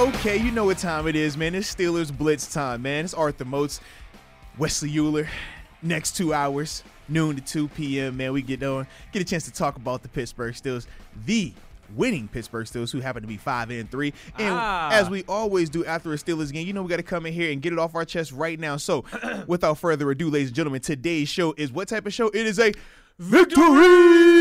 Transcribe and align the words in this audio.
Okay, 0.00 0.38
you 0.38 0.50
know 0.50 0.64
what 0.64 0.78
time 0.78 1.06
it 1.08 1.14
is, 1.14 1.36
man. 1.36 1.54
It's 1.54 1.74
Steelers 1.74 2.10
Blitz 2.16 2.50
time, 2.50 2.80
man. 2.80 3.04
It's 3.04 3.12
Arthur 3.12 3.44
Moats, 3.44 3.80
Wesley 4.56 4.88
Uhler. 4.92 5.28
Next 5.82 6.16
two 6.16 6.32
hours, 6.32 6.82
noon 7.06 7.36
to 7.36 7.42
2 7.42 7.68
p.m., 7.68 8.16
man, 8.16 8.32
we 8.32 8.40
get 8.40 8.62
on, 8.62 8.86
get 9.12 9.20
a 9.20 9.26
chance 9.26 9.44
to 9.44 9.50
talk 9.52 9.76
about 9.76 10.02
the 10.02 10.08
Pittsburgh 10.08 10.54
Steelers, 10.54 10.86
the 11.26 11.52
winning 11.94 12.28
Pittsburgh 12.28 12.66
Steelers, 12.66 12.90
who 12.90 13.00
happen 13.00 13.20
to 13.20 13.28
be 13.28 13.36
five 13.36 13.68
and 13.68 13.90
three. 13.90 14.14
And 14.38 14.54
Ah. 14.54 14.88
as 14.90 15.10
we 15.10 15.22
always 15.28 15.68
do 15.68 15.84
after 15.84 16.14
a 16.14 16.16
Steelers 16.16 16.50
game, 16.50 16.66
you 16.66 16.72
know 16.72 16.82
we 16.82 16.88
got 16.88 16.96
to 16.96 17.02
come 17.02 17.26
in 17.26 17.34
here 17.34 17.52
and 17.52 17.60
get 17.60 17.74
it 17.74 17.78
off 17.78 17.94
our 17.94 18.06
chest 18.06 18.32
right 18.32 18.58
now. 18.58 18.78
So, 18.78 19.04
without 19.46 19.76
further 19.76 20.10
ado, 20.10 20.30
ladies 20.30 20.48
and 20.48 20.56
gentlemen, 20.56 20.80
today's 20.80 21.28
show 21.28 21.52
is 21.58 21.70
what 21.72 21.88
type 21.88 22.06
of 22.06 22.14
show? 22.14 22.28
It 22.28 22.46
is 22.46 22.58
a 22.58 22.72
victory. 23.18 24.39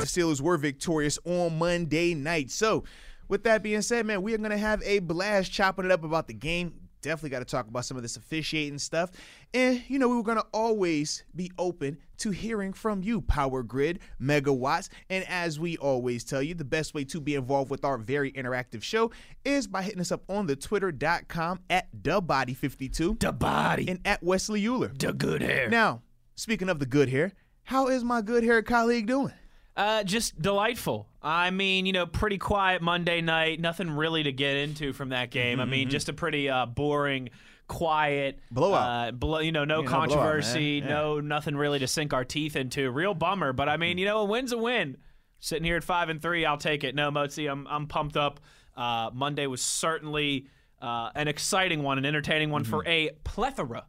The 0.00 0.06
Steelers 0.06 0.40
were 0.40 0.56
victorious 0.56 1.18
on 1.24 1.58
Monday 1.58 2.14
night. 2.14 2.50
So, 2.50 2.84
with 3.28 3.44
that 3.44 3.62
being 3.62 3.82
said, 3.82 4.06
man, 4.06 4.22
we 4.22 4.34
are 4.34 4.38
going 4.38 4.50
to 4.50 4.56
have 4.58 4.82
a 4.82 4.98
blast 5.00 5.52
chopping 5.52 5.84
it 5.84 5.90
up 5.92 6.02
about 6.04 6.26
the 6.26 6.34
game. 6.34 6.74
Definitely 7.02 7.30
got 7.30 7.38
to 7.38 7.44
talk 7.46 7.66
about 7.68 7.84
some 7.86 7.96
of 7.96 8.02
this 8.02 8.16
officiating 8.16 8.78
stuff. 8.78 9.10
And, 9.54 9.82
you 9.88 9.98
know, 9.98 10.08
we 10.08 10.16
were 10.16 10.22
going 10.22 10.36
to 10.36 10.46
always 10.52 11.24
be 11.34 11.50
open 11.58 11.96
to 12.18 12.30
hearing 12.30 12.72
from 12.74 13.02
you, 13.02 13.22
Power 13.22 13.62
Grid, 13.62 14.00
Megawatts. 14.20 14.88
And 15.08 15.24
as 15.28 15.58
we 15.58 15.76
always 15.78 16.24
tell 16.24 16.42
you, 16.42 16.54
the 16.54 16.64
best 16.64 16.92
way 16.92 17.04
to 17.04 17.20
be 17.20 17.36
involved 17.36 17.70
with 17.70 17.84
our 17.84 17.96
very 17.96 18.32
interactive 18.32 18.82
show 18.82 19.10
is 19.46 19.66
by 19.66 19.80
hitting 19.82 20.00
us 20.00 20.12
up 20.12 20.22
on 20.28 20.46
the 20.46 20.56
twitter.com 20.56 21.60
at 21.70 21.88
thebody52 22.02 23.20
The 23.20 23.32
body. 23.32 23.88
and 23.88 24.00
at 24.04 24.22
Wesley 24.22 24.62
Uhler. 24.62 24.98
the 24.98 25.12
good 25.14 25.40
hair. 25.42 25.70
Now, 25.70 26.02
speaking 26.34 26.68
of 26.68 26.78
the 26.80 26.86
good 26.86 27.08
hair, 27.08 27.32
how 27.62 27.88
is 27.88 28.02
my 28.04 28.20
good 28.20 28.42
hair 28.44 28.60
colleague 28.62 29.06
doing? 29.06 29.32
Uh, 29.80 30.04
just 30.04 30.38
delightful. 30.38 31.08
I 31.22 31.50
mean, 31.50 31.86
you 31.86 31.94
know, 31.94 32.04
pretty 32.04 32.36
quiet 32.36 32.82
Monday 32.82 33.22
night. 33.22 33.60
Nothing 33.60 33.90
really 33.90 34.22
to 34.24 34.30
get 34.30 34.56
into 34.56 34.92
from 34.92 35.08
that 35.08 35.30
game. 35.30 35.58
I 35.58 35.64
mean, 35.64 35.88
just 35.88 36.10
a 36.10 36.12
pretty 36.12 36.50
uh, 36.50 36.66
boring, 36.66 37.30
quiet 37.66 38.40
Blowout. 38.50 39.08
Uh, 39.08 39.12
blow, 39.12 39.38
you 39.38 39.52
know, 39.52 39.64
no 39.64 39.80
no 39.80 39.88
controversy. 39.88 40.82
Yeah. 40.82 40.88
no 40.88 41.20
nothing 41.20 41.56
really 41.56 41.78
to 41.78 41.86
sink 41.86 42.12
our 42.12 42.26
teeth 42.26 42.56
into. 42.56 42.90
Real 42.90 43.14
bummer. 43.14 43.54
But 43.54 43.70
I 43.70 43.78
mean, 43.78 43.96
you 43.96 44.04
know, 44.04 44.18
a 44.18 44.24
win's 44.26 44.52
a 44.52 44.58
win. 44.58 44.98
Sitting 45.38 45.64
here 45.64 45.76
at 45.76 45.84
five 45.84 46.10
and 46.10 46.20
three, 46.20 46.44
I'll 46.44 46.58
take 46.58 46.84
it. 46.84 46.94
No, 46.94 47.10
Mozi, 47.10 47.50
I'm 47.50 47.66
I'm 47.66 47.86
pumped 47.86 48.18
up. 48.18 48.40
Uh, 48.76 49.08
Monday 49.14 49.46
was 49.46 49.62
certainly 49.62 50.46
uh, 50.82 51.08
an 51.14 51.26
exciting 51.26 51.82
one, 51.82 51.96
an 51.96 52.04
entertaining 52.04 52.50
one 52.50 52.64
for 52.64 52.86
a 52.86 53.12
plethora. 53.24 53.86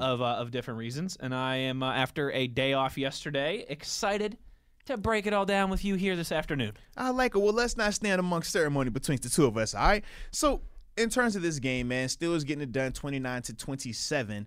Of, 0.00 0.22
uh, 0.22 0.24
of 0.24 0.52
different 0.52 0.78
reasons, 0.78 1.18
and 1.20 1.34
I 1.34 1.56
am 1.56 1.82
uh, 1.82 1.92
after 1.92 2.32
a 2.32 2.46
day 2.46 2.72
off 2.72 2.96
yesterday, 2.96 3.66
excited 3.68 4.38
to 4.86 4.96
break 4.96 5.26
it 5.26 5.32
all 5.32 5.44
down 5.44 5.70
with 5.70 5.84
you 5.84 5.94
here 5.96 6.16
this 6.16 6.32
afternoon. 6.32 6.72
I 6.96 7.10
like 7.10 7.34
it. 7.34 7.38
Well, 7.38 7.52
let's 7.52 7.76
not 7.76 7.94
stand 7.94 8.18
amongst 8.18 8.50
ceremony 8.52 8.90
between 8.90 9.18
the 9.20 9.28
two 9.28 9.46
of 9.46 9.56
us, 9.56 9.74
all 9.74 9.86
right? 9.86 10.04
So, 10.30 10.62
in 10.96 11.10
terms 11.10 11.36
of 11.36 11.42
this 11.42 11.58
game, 11.58 11.88
man, 11.88 12.08
Steelers 12.08 12.46
getting 12.46 12.62
it 12.62 12.72
done 12.72 12.92
29 12.92 13.42
to 13.42 13.54
27. 13.54 14.46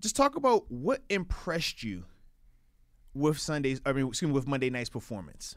Just 0.00 0.14
talk 0.14 0.36
about 0.36 0.70
what 0.70 1.02
impressed 1.08 1.82
you 1.82 2.04
with 3.14 3.38
Sunday's, 3.38 3.80
I 3.84 3.92
mean, 3.92 4.06
excuse 4.06 4.28
me, 4.28 4.34
with 4.34 4.46
Monday 4.46 4.70
night's 4.70 4.90
performance. 4.90 5.56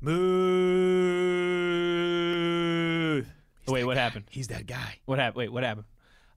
Move. 0.00 0.16
Oh, 3.66 3.72
wait, 3.72 3.84
what 3.84 3.96
happened? 3.96 4.26
He's 4.30 4.48
that 4.48 4.66
guy. 4.66 4.98
What 5.06 5.18
happened? 5.18 5.38
Wait, 5.38 5.50
what 5.52 5.64
happened? 5.64 5.86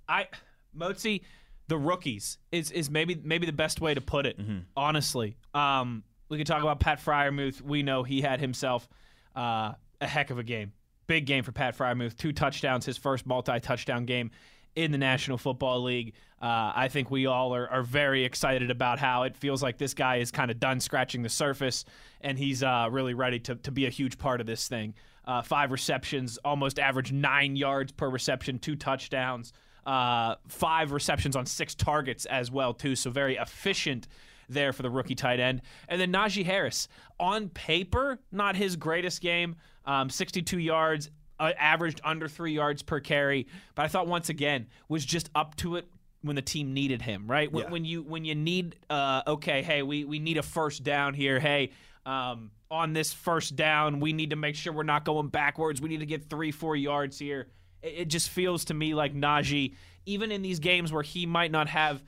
I 0.08 0.28
Motzi, 0.76 1.22
the 1.70 1.78
rookies 1.78 2.38
is 2.52 2.72
is 2.72 2.90
maybe 2.90 3.20
maybe 3.24 3.46
the 3.46 3.54
best 3.54 3.80
way 3.80 3.94
to 3.94 4.02
put 4.02 4.26
it. 4.26 4.38
Honestly, 4.76 5.38
um, 5.54 6.04
we 6.28 6.38
could 6.38 6.48
talk 6.48 6.62
about 6.62 6.80
Pat 6.80 7.00
Freiermuth. 7.00 7.62
We 7.62 7.84
know 7.84 8.04
he 8.04 8.22
had 8.22 8.40
himself 8.42 8.90
uh, 9.36 9.74
a 10.02 10.08
heck 10.08 10.32
of 10.32 10.40
a 10.40 10.44
game. 10.44 10.74
Big 11.08 11.26
game 11.26 11.44
for 11.44 11.52
Pat 11.52 11.78
Freiermuth. 11.78 12.18
Two 12.18 12.34
touchdowns, 12.34 12.86
his 12.86 12.98
first 12.98 13.26
multi-touchdown 13.26 14.06
game 14.06 14.32
in 14.76 14.92
the 14.92 14.98
National 14.98 15.38
Football 15.38 15.84
League. 15.84 16.14
Uh, 16.42 16.72
I 16.76 16.88
think 16.88 17.10
we 17.10 17.26
all 17.26 17.56
are, 17.56 17.68
are 17.68 17.84
very 17.84 18.24
excited 18.24 18.70
about 18.72 19.00
how 19.00 19.24
it 19.24 19.36
feels 19.36 19.64
like 19.64 19.78
this 19.78 19.94
guy 19.94 20.18
is 20.18 20.32
kind 20.32 20.52
of 20.52 20.60
done 20.60 20.80
scratching 20.80 21.22
the 21.22 21.30
surface, 21.30 21.86
and 22.22 22.38
he's 22.38 22.64
uh, 22.64 22.88
really 22.92 23.14
ready 23.14 23.40
to, 23.40 23.56
to 23.56 23.72
be 23.72 23.86
a 23.88 23.90
huge 23.90 24.18
part 24.18 24.40
of 24.40 24.48
this 24.48 24.68
thing. 24.68 24.94
Uh, 25.26 25.42
five 25.42 25.72
receptions, 25.72 26.38
almost 26.46 26.80
average 26.80 27.12
nine 27.12 27.56
yards 27.56 27.92
per 27.92 28.10
reception, 28.10 28.58
two 28.60 28.76
touchdowns, 28.76 29.52
uh, 29.90 30.36
five 30.48 30.92
receptions 30.92 31.36
on 31.36 31.46
six 31.46 31.74
targets 31.74 32.26
as 32.26 32.52
well 32.52 32.74
too. 32.74 32.96
So 32.96 33.10
very 33.10 33.38
efficient 33.38 34.08
there 34.48 34.72
for 34.74 34.84
the 34.84 34.90
rookie 34.90 35.16
tight 35.16 35.40
end. 35.40 35.62
And 35.88 36.00
then 36.00 36.12
Najee 36.12 36.46
Harris, 36.46 36.88
on 37.20 37.50
paper, 37.50 38.20
not 38.32 38.56
his 38.56 38.76
greatest 38.76 39.22
game. 39.22 39.56
Um, 39.86 40.10
62 40.10 40.60
yards, 40.60 41.10
uh, 41.40 41.54
averaged 41.58 42.02
under 42.04 42.28
three 42.28 42.54
yards 42.54 42.84
per 42.84 43.00
carry. 43.00 43.48
But 43.76 43.86
I 43.86 43.88
thought 43.88 44.08
once 44.08 44.30
again 44.30 44.68
was 44.88 45.04
just 45.06 45.30
up 45.34 45.56
to 45.58 45.76
it 45.78 45.88
when 46.22 46.36
the 46.36 46.42
team 46.42 46.74
needed 46.74 47.02
him. 47.02 47.26
Right 47.28 47.52
when, 47.52 47.64
Yeah. 47.64 47.70
when 47.72 47.86
you 47.86 48.04
when 48.04 48.26
you 48.26 48.36
need 48.36 48.76
uh, 48.90 49.24
okay, 49.26 49.64
hey, 49.64 49.82
we 49.82 50.04
we 50.06 50.20
need 50.20 50.38
a 50.38 50.44
first 50.44 50.84
down 50.84 51.14
here. 51.14 51.40
Hey. 51.40 51.72
Um, 52.06 52.52
on 52.72 52.94
this 52.94 53.12
first 53.14 53.56
down, 53.56 54.00
we 54.00 54.14
need 54.14 54.30
to 54.30 54.36
make 54.36 54.56
sure 54.56 54.72
we're 54.74 54.84
not 54.84 55.04
going 55.06 55.28
backwards. 55.30 55.82
We 55.82 55.90
need 55.90 56.00
to 56.00 56.06
get 56.06 56.30
three, 56.30 56.52
four 56.52 56.76
yards 56.76 57.18
here. 57.20 57.48
It, 57.82 58.06
just 58.06 58.30
feels 58.30 58.66
to 58.66 58.74
me 58.74 58.94
like 58.94 59.14
Najee, 59.14 59.76
even 60.06 60.32
in 60.32 60.42
these 60.42 60.60
games 60.60 60.92
where 60.92 61.04
he 61.04 61.26
might 61.26 61.52
not 61.52 61.70
have 61.70 62.04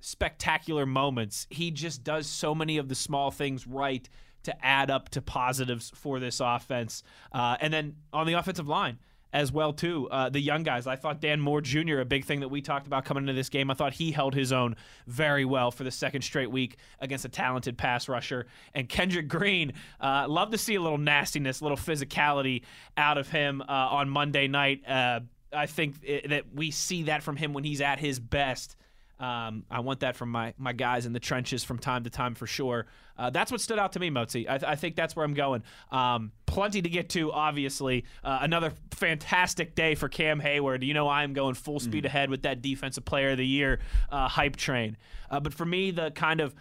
spectacular 0.00 0.86
moments. 0.86 1.46
He 1.50 1.70
just 1.70 2.04
does 2.04 2.26
so 2.26 2.54
many 2.54 2.78
of 2.78 2.88
the 2.88 2.94
small 2.94 3.30
things 3.30 3.66
right 3.66 4.08
to 4.42 4.64
add 4.64 4.90
up 4.90 5.10
to 5.10 5.22
positives 5.22 5.92
for 5.94 6.18
this 6.18 6.40
offense. 6.40 7.02
Uh, 7.32 7.56
and 7.60 7.72
then 7.72 7.96
on 8.12 8.26
the 8.26 8.32
offensive 8.34 8.68
line 8.68 8.98
as 9.32 9.52
well 9.52 9.72
too, 9.72 10.08
uh, 10.10 10.28
the 10.28 10.40
young 10.40 10.62
guys. 10.62 10.86
I 10.86 10.96
thought 10.96 11.20
Dan 11.20 11.40
Moore 11.40 11.60
Jr. 11.60 12.00
a 12.00 12.04
big 12.04 12.24
thing 12.24 12.40
that 12.40 12.48
we 12.48 12.60
talked 12.60 12.86
about 12.86 13.04
coming 13.04 13.24
into 13.24 13.32
this 13.32 13.48
game. 13.48 13.70
I 13.70 13.74
thought 13.74 13.92
he 13.94 14.10
held 14.10 14.34
his 14.34 14.52
own 14.52 14.76
very 15.06 15.44
well 15.44 15.70
for 15.70 15.84
the 15.84 15.90
second 15.90 16.22
straight 16.22 16.50
week 16.50 16.76
against 17.00 17.24
a 17.24 17.28
talented 17.28 17.78
pass 17.78 18.08
rusher. 18.08 18.46
And 18.74 18.88
Kendrick 18.88 19.28
Green, 19.28 19.72
uh, 20.00 20.26
love 20.28 20.50
to 20.50 20.58
see 20.58 20.74
a 20.74 20.80
little 20.80 20.98
nastiness, 20.98 21.60
a 21.60 21.64
little 21.64 21.76
physicality 21.76 22.62
out 22.96 23.18
of 23.18 23.28
him 23.28 23.62
uh, 23.62 23.64
on 23.72 24.08
Monday 24.08 24.48
night. 24.48 24.86
Uh, 24.88 25.20
I 25.52 25.66
think 25.66 25.96
i 26.08 26.22
that 26.28 26.44
we 26.54 26.70
see 26.70 27.04
that 27.04 27.22
from 27.22 27.36
him 27.36 27.52
when 27.52 27.64
he's 27.64 27.80
at 27.80 27.98
his 27.98 28.18
best. 28.18 28.76
Um, 29.20 29.64
I 29.70 29.80
want 29.80 30.00
that 30.00 30.16
from 30.16 30.30
my 30.30 30.54
my 30.58 30.72
guys 30.72 31.04
in 31.06 31.12
the 31.12 31.20
trenches 31.20 31.62
from 31.62 31.78
time 31.78 32.04
to 32.04 32.10
time 32.10 32.34
for 32.34 32.46
sure. 32.46 32.86
Uh, 33.18 33.28
that's 33.28 33.52
what 33.52 33.60
stood 33.60 33.78
out 33.78 33.92
to 33.92 34.00
me, 34.00 34.08
Motzi. 34.10 34.48
I, 34.48 34.72
I 34.72 34.76
think 34.76 34.96
that's 34.96 35.14
where 35.14 35.26
I'm 35.26 35.34
going. 35.34 35.62
Um, 35.92 36.32
plenty 36.46 36.80
to 36.80 36.88
get 36.88 37.10
to, 37.10 37.30
obviously. 37.30 38.04
Uh, 38.24 38.38
another 38.40 38.72
fantastic 38.92 39.74
day 39.74 39.94
for 39.94 40.08
Cam 40.08 40.40
Heyward. 40.40 40.82
You 40.82 40.94
know, 40.94 41.06
I 41.06 41.22
am 41.24 41.34
going 41.34 41.54
full 41.54 41.80
speed 41.80 42.06
ahead 42.06 42.30
with 42.30 42.42
that 42.42 42.62
Defensive 42.62 43.04
Player 43.04 43.30
of 43.32 43.36
the 43.38 43.46
Year 43.46 43.80
uh, 44.10 44.26
hype 44.28 44.56
train. 44.56 44.96
Uh, 45.30 45.38
but 45.40 45.52
for 45.52 45.66
me, 45.66 45.90
the 45.90 46.10
kind 46.12 46.40
of 46.40 46.54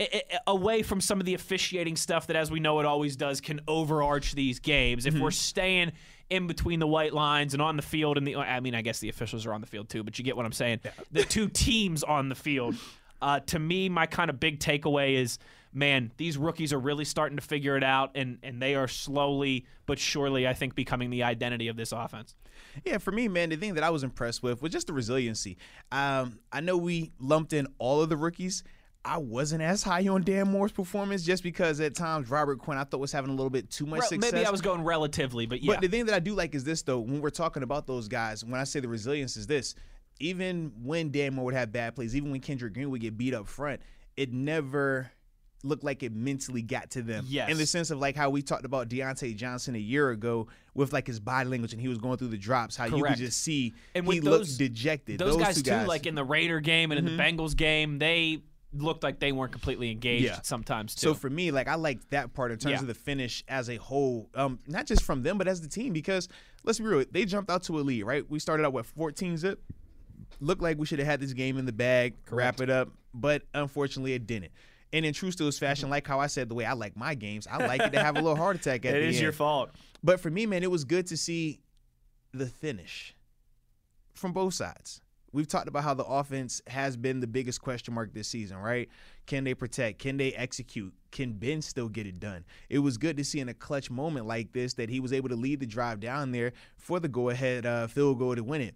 i- 0.00 0.08
i- 0.32 0.38
away 0.46 0.82
from 0.82 1.00
some 1.02 1.20
of 1.20 1.26
the 1.26 1.34
officiating 1.34 1.96
stuff 1.96 2.28
that, 2.28 2.36
as 2.36 2.50
we 2.50 2.60
know, 2.60 2.80
it 2.80 2.86
always 2.86 3.16
does, 3.16 3.42
can 3.42 3.60
overarch 3.68 4.32
these 4.32 4.58
games. 4.58 5.04
If 5.04 5.18
we're 5.18 5.30
staying 5.30 5.92
in 6.30 6.46
between 6.46 6.80
the 6.80 6.86
white 6.86 7.12
lines 7.12 7.52
and 7.54 7.62
on 7.62 7.76
the 7.76 7.82
field, 7.82 8.18
and 8.18 8.26
the 8.26 8.36
I 8.36 8.60
mean, 8.60 8.74
I 8.74 8.82
guess 8.82 8.98
the 8.98 9.08
officials 9.08 9.46
are 9.46 9.52
on 9.52 9.60
the 9.60 9.66
field 9.66 9.88
too, 9.88 10.02
but 10.02 10.18
you 10.18 10.24
get 10.24 10.36
what 10.36 10.46
I'm 10.46 10.52
saying. 10.52 10.80
The 11.12 11.24
two 11.24 11.48
teams 11.48 12.02
on 12.02 12.28
the 12.28 12.34
field. 12.34 12.76
Uh, 13.22 13.40
to 13.40 13.58
me, 13.58 13.88
my 13.88 14.06
kind 14.06 14.28
of 14.28 14.38
big 14.38 14.60
takeaway 14.60 15.14
is, 15.14 15.38
man, 15.72 16.12
these 16.18 16.36
rookies 16.36 16.72
are 16.72 16.78
really 16.78 17.04
starting 17.04 17.36
to 17.36 17.42
figure 17.42 17.76
it 17.76 17.84
out, 17.84 18.10
and 18.14 18.38
and 18.42 18.60
they 18.60 18.74
are 18.74 18.88
slowly 18.88 19.66
but 19.86 19.98
surely, 19.98 20.46
I 20.46 20.52
think, 20.52 20.74
becoming 20.74 21.10
the 21.10 21.22
identity 21.22 21.68
of 21.68 21.76
this 21.76 21.92
offense. 21.92 22.34
Yeah, 22.84 22.98
for 22.98 23.12
me, 23.12 23.28
man, 23.28 23.50
the 23.50 23.56
thing 23.56 23.74
that 23.74 23.84
I 23.84 23.90
was 23.90 24.02
impressed 24.02 24.42
with 24.42 24.60
was 24.60 24.72
just 24.72 24.86
the 24.88 24.92
resiliency. 24.92 25.56
Um, 25.92 26.40
I 26.52 26.60
know 26.60 26.76
we 26.76 27.12
lumped 27.20 27.52
in 27.52 27.68
all 27.78 28.02
of 28.02 28.08
the 28.08 28.16
rookies. 28.16 28.64
I 29.06 29.18
wasn't 29.18 29.62
as 29.62 29.82
high 29.82 30.06
on 30.08 30.22
Dan 30.22 30.50
Moore's 30.50 30.72
performance 30.72 31.22
just 31.22 31.42
because 31.42 31.80
at 31.80 31.94
times 31.94 32.28
Robert 32.28 32.58
Quinn 32.58 32.76
I 32.76 32.84
thought 32.84 33.00
was 33.00 33.12
having 33.12 33.30
a 33.30 33.34
little 33.34 33.50
bit 33.50 33.70
too 33.70 33.86
much 33.86 34.00
Rel- 34.00 34.08
success. 34.08 34.32
Maybe 34.32 34.44
I 34.44 34.50
was 34.50 34.60
going 34.60 34.82
relatively, 34.82 35.46
but 35.46 35.62
yeah. 35.62 35.74
But 35.74 35.80
the 35.82 35.88
thing 35.88 36.06
that 36.06 36.14
I 36.14 36.18
do 36.18 36.34
like 36.34 36.54
is 36.54 36.64
this 36.64 36.82
though, 36.82 36.98
when 36.98 37.20
we're 37.20 37.30
talking 37.30 37.62
about 37.62 37.86
those 37.86 38.08
guys, 38.08 38.44
when 38.44 38.60
I 38.60 38.64
say 38.64 38.80
the 38.80 38.88
resilience 38.88 39.36
is 39.36 39.46
this, 39.46 39.74
even 40.18 40.72
when 40.82 41.10
Dan 41.10 41.34
Moore 41.34 41.46
would 41.46 41.54
have 41.54 41.72
bad 41.72 41.94
plays, 41.94 42.16
even 42.16 42.30
when 42.30 42.40
Kendrick 42.40 42.74
Green 42.74 42.90
would 42.90 43.00
get 43.00 43.16
beat 43.16 43.34
up 43.34 43.46
front, 43.46 43.80
it 44.16 44.32
never 44.32 45.10
looked 45.62 45.84
like 45.84 46.02
it 46.02 46.12
mentally 46.12 46.62
got 46.62 46.90
to 46.90 47.02
them. 47.02 47.24
Yes. 47.28 47.50
In 47.50 47.58
the 47.58 47.66
sense 47.66 47.90
of 47.90 47.98
like 47.98 48.16
how 48.16 48.30
we 48.30 48.42
talked 48.42 48.64
about 48.64 48.88
Diontae 48.88 49.36
Johnson 49.36 49.74
a 49.74 49.78
year 49.78 50.10
ago 50.10 50.48
with 50.74 50.92
like 50.92 51.06
his 51.06 51.20
body 51.20 51.48
language 51.48 51.72
and 51.72 51.80
he 51.80 51.88
was 51.88 51.98
going 51.98 52.18
through 52.18 52.28
the 52.28 52.38
drops, 52.38 52.76
how 52.76 52.86
you 52.86 53.02
could 53.02 53.16
just 53.16 53.42
see 53.42 53.74
And 53.94 54.04
he 54.04 54.20
with 54.20 54.24
looked 54.24 54.38
those- 54.46 54.58
dejected. 54.58 55.18
Those, 55.18 55.36
guys 55.36 55.62
two 55.62 55.62
too, 55.62 55.86
like 55.86 56.06
in 56.06 56.14
the 56.14 56.24
Raider 56.24 56.60
game 56.60 56.92
and 56.92 56.98
in 56.98 57.04
the 57.04 57.22
mm-hmm. 57.22 57.40
Bengals 57.40 57.56
game, 57.56 57.98
they 57.98 58.42
looked 58.82 59.02
like 59.02 59.18
they 59.18 59.32
weren't 59.32 59.52
completely 59.52 59.90
engaged 59.90 60.24
Yeah. 60.24 60.40
sometimes 60.42 60.94
too. 60.94 61.08
So 61.08 61.14
for 61.14 61.28
me, 61.30 61.50
like 61.50 61.68
I 61.68 61.74
like 61.76 62.08
that 62.10 62.32
part 62.34 62.52
in 62.52 62.58
terms 62.58 62.72
Yeah. 62.74 62.80
of 62.80 62.86
the 62.86 62.94
finish 62.94 63.44
as 63.48 63.68
a 63.70 63.76
whole, 63.76 64.28
um, 64.34 64.58
not 64.66 64.86
just 64.86 65.02
from 65.02 65.22
them, 65.22 65.38
but 65.38 65.46
as 65.48 65.60
the 65.60 65.68
team. 65.68 65.92
Because 65.92 66.28
let's 66.64 66.78
be 66.78 66.84
real, 66.84 67.04
they 67.10 67.24
jumped 67.24 67.50
out 67.50 67.62
to 67.64 67.78
a 67.78 67.82
lead, 67.82 68.02
right? 68.04 68.28
We 68.30 68.38
started 68.38 68.64
out 68.66 68.72
with 68.72 68.86
14 68.86 69.36
zip. 69.36 69.62
Looked 70.40 70.62
like 70.62 70.78
we 70.78 70.86
should 70.86 70.98
have 70.98 71.06
had 71.08 71.20
this 71.20 71.32
game 71.32 71.58
in 71.58 71.66
the 71.66 71.72
bag, 71.72 72.14
wrap 72.30 72.60
it 72.60 72.70
up, 72.70 72.88
but 73.14 73.42
unfortunately 73.54 74.12
it 74.14 74.26
didn't. 74.26 74.52
And 74.92 75.04
in 75.04 75.12
true 75.12 75.30
Steelers 75.30 75.58
fashion, 75.58 75.90
like 75.90 76.06
how 76.06 76.20
I 76.20 76.26
said, 76.26 76.48
the 76.48 76.54
way 76.54 76.64
I 76.64 76.72
like 76.72 76.96
my 76.96 77.14
games, 77.14 77.46
I 77.46 77.58
like 77.66 77.80
it 77.82 77.92
to 77.92 78.02
have 78.02 78.16
a 78.16 78.20
little 78.20 78.36
heart 78.36 78.56
attack 78.56 78.84
at 78.86 78.94
it 78.94 79.00
the 79.00 79.06
is 79.08 79.16
end. 79.16 79.22
your 79.22 79.32
fault. 79.32 79.70
But 80.02 80.20
for 80.20 80.30
me, 80.30 80.46
man, 80.46 80.62
it 80.62 80.70
was 80.70 80.84
good 80.84 81.06
to 81.08 81.16
see 81.16 81.60
the 82.32 82.46
finish 82.46 83.14
from 84.14 84.32
both 84.32 84.54
sides. 84.54 85.00
We've 85.32 85.48
talked 85.48 85.68
about 85.68 85.84
how 85.84 85.94
the 85.94 86.04
offense 86.04 86.62
has 86.66 86.96
been 86.96 87.20
the 87.20 87.26
biggest 87.26 87.60
question 87.60 87.92
mark 87.94 88.14
this 88.14 88.28
season, 88.28 88.58
right? 88.58 88.88
Can 89.26 89.44
they 89.44 89.54
protect? 89.54 89.98
Can 89.98 90.16
they 90.16 90.32
execute? 90.32 90.94
Can 91.10 91.32
Ben 91.32 91.60
still 91.62 91.88
get 91.88 92.06
it 92.06 92.20
done? 92.20 92.44
It 92.70 92.78
was 92.78 92.96
good 92.96 93.16
to 93.16 93.24
see 93.24 93.40
in 93.40 93.48
a 93.48 93.54
clutch 93.54 93.90
moment 93.90 94.26
like 94.26 94.52
this 94.52 94.74
that 94.74 94.88
he 94.88 95.00
was 95.00 95.12
able 95.12 95.28
to 95.28 95.36
lead 95.36 95.60
the 95.60 95.66
drive 95.66 96.00
down 96.00 96.32
there 96.32 96.52
for 96.76 97.00
the 97.00 97.08
go 97.08 97.30
ahead 97.30 97.66
uh, 97.66 97.86
field 97.86 98.18
goal 98.18 98.34
to 98.34 98.44
win 98.44 98.60
it. 98.60 98.74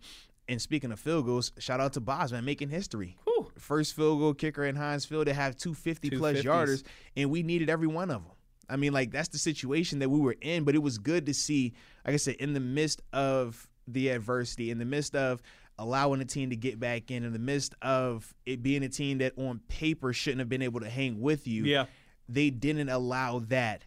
And 0.49 0.61
speaking 0.61 0.91
of 0.91 0.99
field 0.99 1.27
goals, 1.27 1.53
shout 1.59 1.81
out 1.81 1.93
to 1.93 2.01
Boswell 2.01 2.43
making 2.43 2.71
history. 2.71 3.17
Whew. 3.25 3.53
First 3.57 3.95
field 3.95 4.19
goal 4.19 4.35
kicker 4.35 4.65
in 4.65 4.77
Field 5.01 5.27
to 5.27 5.35
have 5.35 5.57
two 5.57 5.75
50 5.75 6.11
plus 6.11 6.39
250s. 6.39 6.43
yarders, 6.43 6.83
and 7.17 7.31
we 7.31 7.45
needed 7.45 7.71
every 7.71 7.87
one 7.87 8.11
of 8.11 8.25
them. 8.25 8.33
I 8.69 8.77
mean, 8.77 8.93
like 8.93 9.11
that's 9.11 9.29
the 9.29 9.39
situation 9.39 10.01
that 10.01 10.09
we 10.09 10.19
were 10.19 10.37
in, 10.41 10.65
but 10.65 10.75
it 10.75 10.83
was 10.83 10.99
good 10.99 11.27
to 11.27 11.35
see, 11.35 11.75
like 12.05 12.15
I 12.15 12.17
said, 12.17 12.37
in 12.37 12.53
the 12.53 12.61
midst 12.61 13.03
of 13.13 13.69
the 13.87 14.09
adversity, 14.09 14.71
in 14.71 14.79
the 14.79 14.85
midst 14.85 15.15
of 15.15 15.43
allowing 15.81 16.21
a 16.21 16.25
team 16.25 16.51
to 16.51 16.57
get 16.57 16.79
back 16.79 17.11
in, 17.11 17.25
in 17.25 17.33
the 17.33 17.39
midst 17.39 17.75
of 17.81 18.35
it 18.45 18.63
being 18.63 18.83
a 18.83 18.89
team 18.89 19.19
that 19.19 19.33
on 19.37 19.61
paper 19.69 20.13
shouldn't 20.13 20.41
have 20.41 20.49
been 20.49 20.63
able 20.63 20.81
to 20.81 20.91
hang 20.91 21.21
with 21.21 21.47
you. 21.49 21.65
Yeah. 21.65 21.87
They 22.29 22.51
didn't 22.51 22.91
allow 22.91 23.41
that 23.49 23.87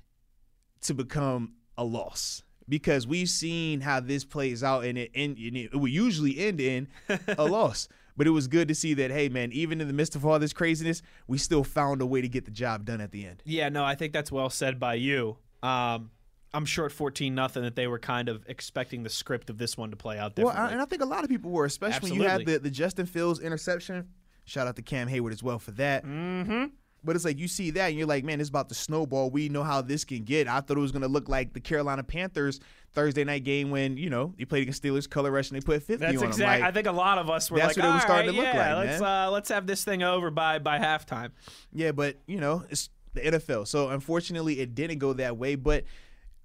to 0.81 0.93
become 0.93 1.53
a 1.77 1.83
loss. 1.83 2.43
Because 2.67 3.05
we've 3.05 3.29
seen 3.29 3.81
how 3.81 3.99
this 3.99 4.23
plays 4.23 4.63
out, 4.63 4.85
and 4.85 4.97
it, 4.97 5.11
and 5.13 5.37
it 5.37 5.75
will 5.75 5.87
usually 5.87 6.39
end 6.39 6.61
in 6.61 6.87
a 7.37 7.43
loss. 7.43 7.89
But 8.15 8.25
it 8.25 8.29
was 8.29 8.47
good 8.47 8.69
to 8.69 8.75
see 8.75 8.93
that, 8.95 9.11
hey, 9.11 9.27
man, 9.27 9.51
even 9.51 9.81
in 9.81 9.87
the 9.87 9.93
midst 9.93 10.15
of 10.15 10.25
all 10.25 10.39
this 10.39 10.53
craziness, 10.53 11.01
we 11.27 11.37
still 11.37 11.63
found 11.63 12.01
a 12.01 12.05
way 12.05 12.21
to 12.21 12.29
get 12.29 12.45
the 12.45 12.51
job 12.51 12.85
done 12.85 13.01
at 13.01 13.11
the 13.11 13.25
end. 13.25 13.43
Yeah, 13.43 13.69
no, 13.69 13.83
I 13.83 13.95
think 13.95 14.13
that's 14.13 14.31
well 14.31 14.49
said 14.49 14.79
by 14.79 14.93
you. 14.95 15.37
Um, 15.61 16.11
I'm 16.53 16.65
sure 16.65 16.85
at 16.85 16.91
14 16.91 17.33
nothing 17.33 17.63
that 17.63 17.75
they 17.75 17.87
were 17.87 17.99
kind 17.99 18.29
of 18.29 18.43
expecting 18.47 19.03
the 19.03 19.09
script 19.09 19.49
of 19.49 19.57
this 19.57 19.77
one 19.77 19.89
to 19.89 19.95
play 19.95 20.17
out 20.17 20.37
Well, 20.37 20.47
differently. 20.47 20.69
I, 20.69 20.71
and 20.73 20.81
I 20.81 20.85
think 20.85 21.01
a 21.01 21.05
lot 21.05 21.23
of 21.23 21.29
people 21.29 21.51
were, 21.51 21.65
especially 21.65 22.11
when 22.11 22.21
you 22.21 22.27
had 22.27 22.45
the, 22.45 22.59
the 22.59 22.69
Justin 22.69 23.05
Fields 23.05 23.39
interception. 23.39 24.09
Shout 24.45 24.67
out 24.67 24.75
to 24.75 24.81
Cam 24.81 25.07
Heyward 25.07 25.31
as 25.31 25.41
well 25.41 25.57
for 25.57 25.71
that. 25.71 26.05
Mm-hmm. 26.05 26.65
But 27.05 27.15
it's 27.15 27.25
like 27.25 27.37
you 27.37 27.47
see 27.47 27.71
that 27.71 27.87
and 27.89 27.97
you're 27.97 28.07
like, 28.07 28.23
man, 28.23 28.39
it's 28.39 28.49
about 28.49 28.69
to 28.69 28.75
snowball. 28.75 29.29
We 29.29 29.49
know 29.49 29.63
how 29.63 29.81
this 29.81 30.05
can 30.05 30.23
get. 30.23 30.47
I 30.47 30.61
thought 30.61 30.77
it 30.77 30.79
was 30.79 30.91
going 30.91 31.01
to 31.01 31.07
look 31.09 31.27
like 31.27 31.53
the 31.53 31.59
Carolina 31.59 32.03
Panthers 32.03 32.61
Thursday 32.93 33.23
night 33.23 33.43
game 33.43 33.71
when 33.71 33.97
you 33.97 34.09
know 34.09 34.33
you 34.37 34.45
played 34.45 34.61
against 34.61 34.83
Steelers 34.83 35.09
color 35.09 35.31
rush 35.31 35.49
and 35.49 35.59
they 35.59 35.65
put 35.65 35.83
50 35.83 35.95
That's 36.05 36.17
on 36.21 36.27
exact. 36.29 36.37
them. 36.37 36.61
Like, 36.61 36.63
I 36.63 36.71
think 36.71 36.87
a 36.87 36.91
lot 36.91 37.17
of 37.17 37.29
us 37.29 37.51
were 37.51 37.57
That's 37.57 37.75
like, 37.75 37.83
what 37.83 37.91
it 37.91 37.93
was 37.95 38.03
starting 38.03 38.27
right, 38.27 38.35
to 38.35 38.41
look 38.41 38.53
yeah, 38.53 38.75
like, 38.75 38.87
let's 38.87 39.01
man." 39.01 39.27
uh, 39.27 39.31
let's 39.31 39.49
have 39.49 39.67
this 39.67 39.83
thing 39.83 40.03
over 40.03 40.31
by 40.31 40.59
by 40.59 40.79
halftime. 40.79 41.31
Yeah, 41.73 41.91
but 41.91 42.17
you 42.25 42.39
know, 42.39 42.63
it's 42.69 42.89
the 43.13 43.21
NFL. 43.21 43.67
So 43.67 43.89
unfortunately, 43.89 44.59
it 44.59 44.73
didn't 44.75 44.99
go 44.99 45.13
that 45.13 45.37
way. 45.37 45.55
But 45.55 45.83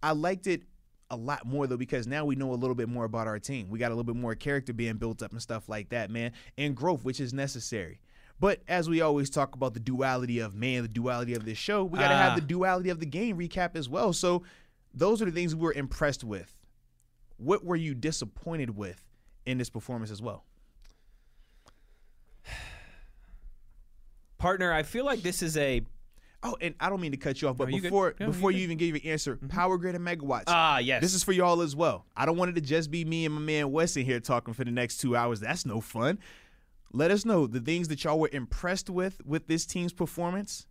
I 0.02 0.12
liked 0.12 0.46
it 0.46 0.62
a 1.10 1.16
lot 1.16 1.46
more 1.46 1.66
though 1.66 1.76
because 1.78 2.06
now 2.06 2.24
we 2.24 2.36
know 2.36 2.52
a 2.52 2.54
little 2.54 2.74
bit 2.74 2.88
more 2.88 3.04
about 3.04 3.26
our 3.26 3.38
team. 3.38 3.68
We 3.70 3.78
got 3.78 3.88
a 3.88 3.94
little 3.94 4.04
bit 4.04 4.16
more 4.16 4.34
character 4.34 4.72
being 4.72 4.96
built 4.96 5.22
up 5.22 5.32
and 5.32 5.40
stuff 5.42 5.68
like 5.68 5.88
that, 5.90 6.10
man, 6.10 6.32
and 6.56 6.76
growth, 6.76 7.04
which 7.04 7.18
is 7.20 7.32
necessary. 7.32 8.00
But 8.40 8.60
as 8.68 8.88
we 8.88 9.00
always 9.00 9.30
talk 9.30 9.54
about 9.56 9.74
the 9.74 9.80
duality 9.80 10.38
of 10.38 10.54
man, 10.54 10.82
the 10.82 10.88
duality 10.88 11.34
of 11.34 11.44
this 11.44 11.58
show, 11.58 11.84
we 11.84 11.98
got 11.98 12.08
to 12.08 12.14
Ah. 12.14 12.18
have 12.18 12.34
the 12.36 12.46
duality 12.46 12.90
of 12.90 13.00
the 13.00 13.06
game 13.06 13.36
recap 13.38 13.74
as 13.74 13.88
well. 13.88 14.12
So 14.12 14.44
those 14.94 15.20
are 15.20 15.24
the 15.24 15.32
things 15.32 15.54
we 15.56 15.62
were 15.62 15.72
impressed 15.72 16.22
with. 16.22 16.54
What 17.38 17.64
were 17.64 17.76
you 17.76 17.94
disappointed 17.94 18.76
with 18.76 19.02
in 19.46 19.58
this 19.58 19.70
performance 19.70 20.10
as 20.10 20.20
well? 20.22 20.44
Partner, 24.38 24.72
I 24.72 24.82
feel 24.84 25.04
like 25.04 25.22
this 25.22 25.42
is 25.42 25.56
a 25.56 25.82
Oh, 26.42 26.56
and 26.60 26.74
I 26.78 26.88
don't 26.88 27.00
mean 27.00 27.10
to 27.10 27.16
cut 27.16 27.42
you 27.42 27.48
off, 27.48 27.56
but 27.56 27.68
No, 27.68 27.74
you 27.76 27.82
before 27.82 28.14
No, 28.20 28.26
you 28.26 28.32
before 28.32 28.50
you 28.52 28.58
good. 28.58 28.62
even 28.64 28.76
give 28.78 29.02
your 29.04 29.12
answer, 29.12 29.36
power 29.48 29.76
grid 29.76 29.94
and 29.96 30.06
megawatts. 30.06 30.44
ah 30.46 30.78
yes. 30.78 31.02
This 31.02 31.14
is 31.14 31.24
for 31.24 31.32
y'all 31.32 31.62
as 31.62 31.74
well. 31.74 32.06
I 32.16 32.26
don't 32.26 32.36
want 32.36 32.50
it 32.50 32.54
to 32.54 32.60
just 32.60 32.90
be 32.90 33.04
me 33.04 33.24
and 33.26 33.34
my 33.34 33.40
man 33.40 33.72
Wes 33.72 33.96
in 33.96 34.04
here 34.04 34.20
talking 34.20 34.54
for 34.54 34.64
the 34.64 34.70
next 34.70 34.98
two 34.98 35.16
hours. 35.16 35.40
That's 35.40 35.66
no 35.66 35.80
fun. 35.80 36.18
Let 36.92 37.10
us 37.10 37.24
know 37.24 37.46
the 37.46 37.60
things 37.60 37.88
that 37.88 38.04
y'all 38.04 38.18
were 38.20 38.30
impressed 38.32 38.88
with 38.88 39.20
with 39.26 39.46
this 39.48 39.66
team's 39.66 39.92
performance, 39.92 40.66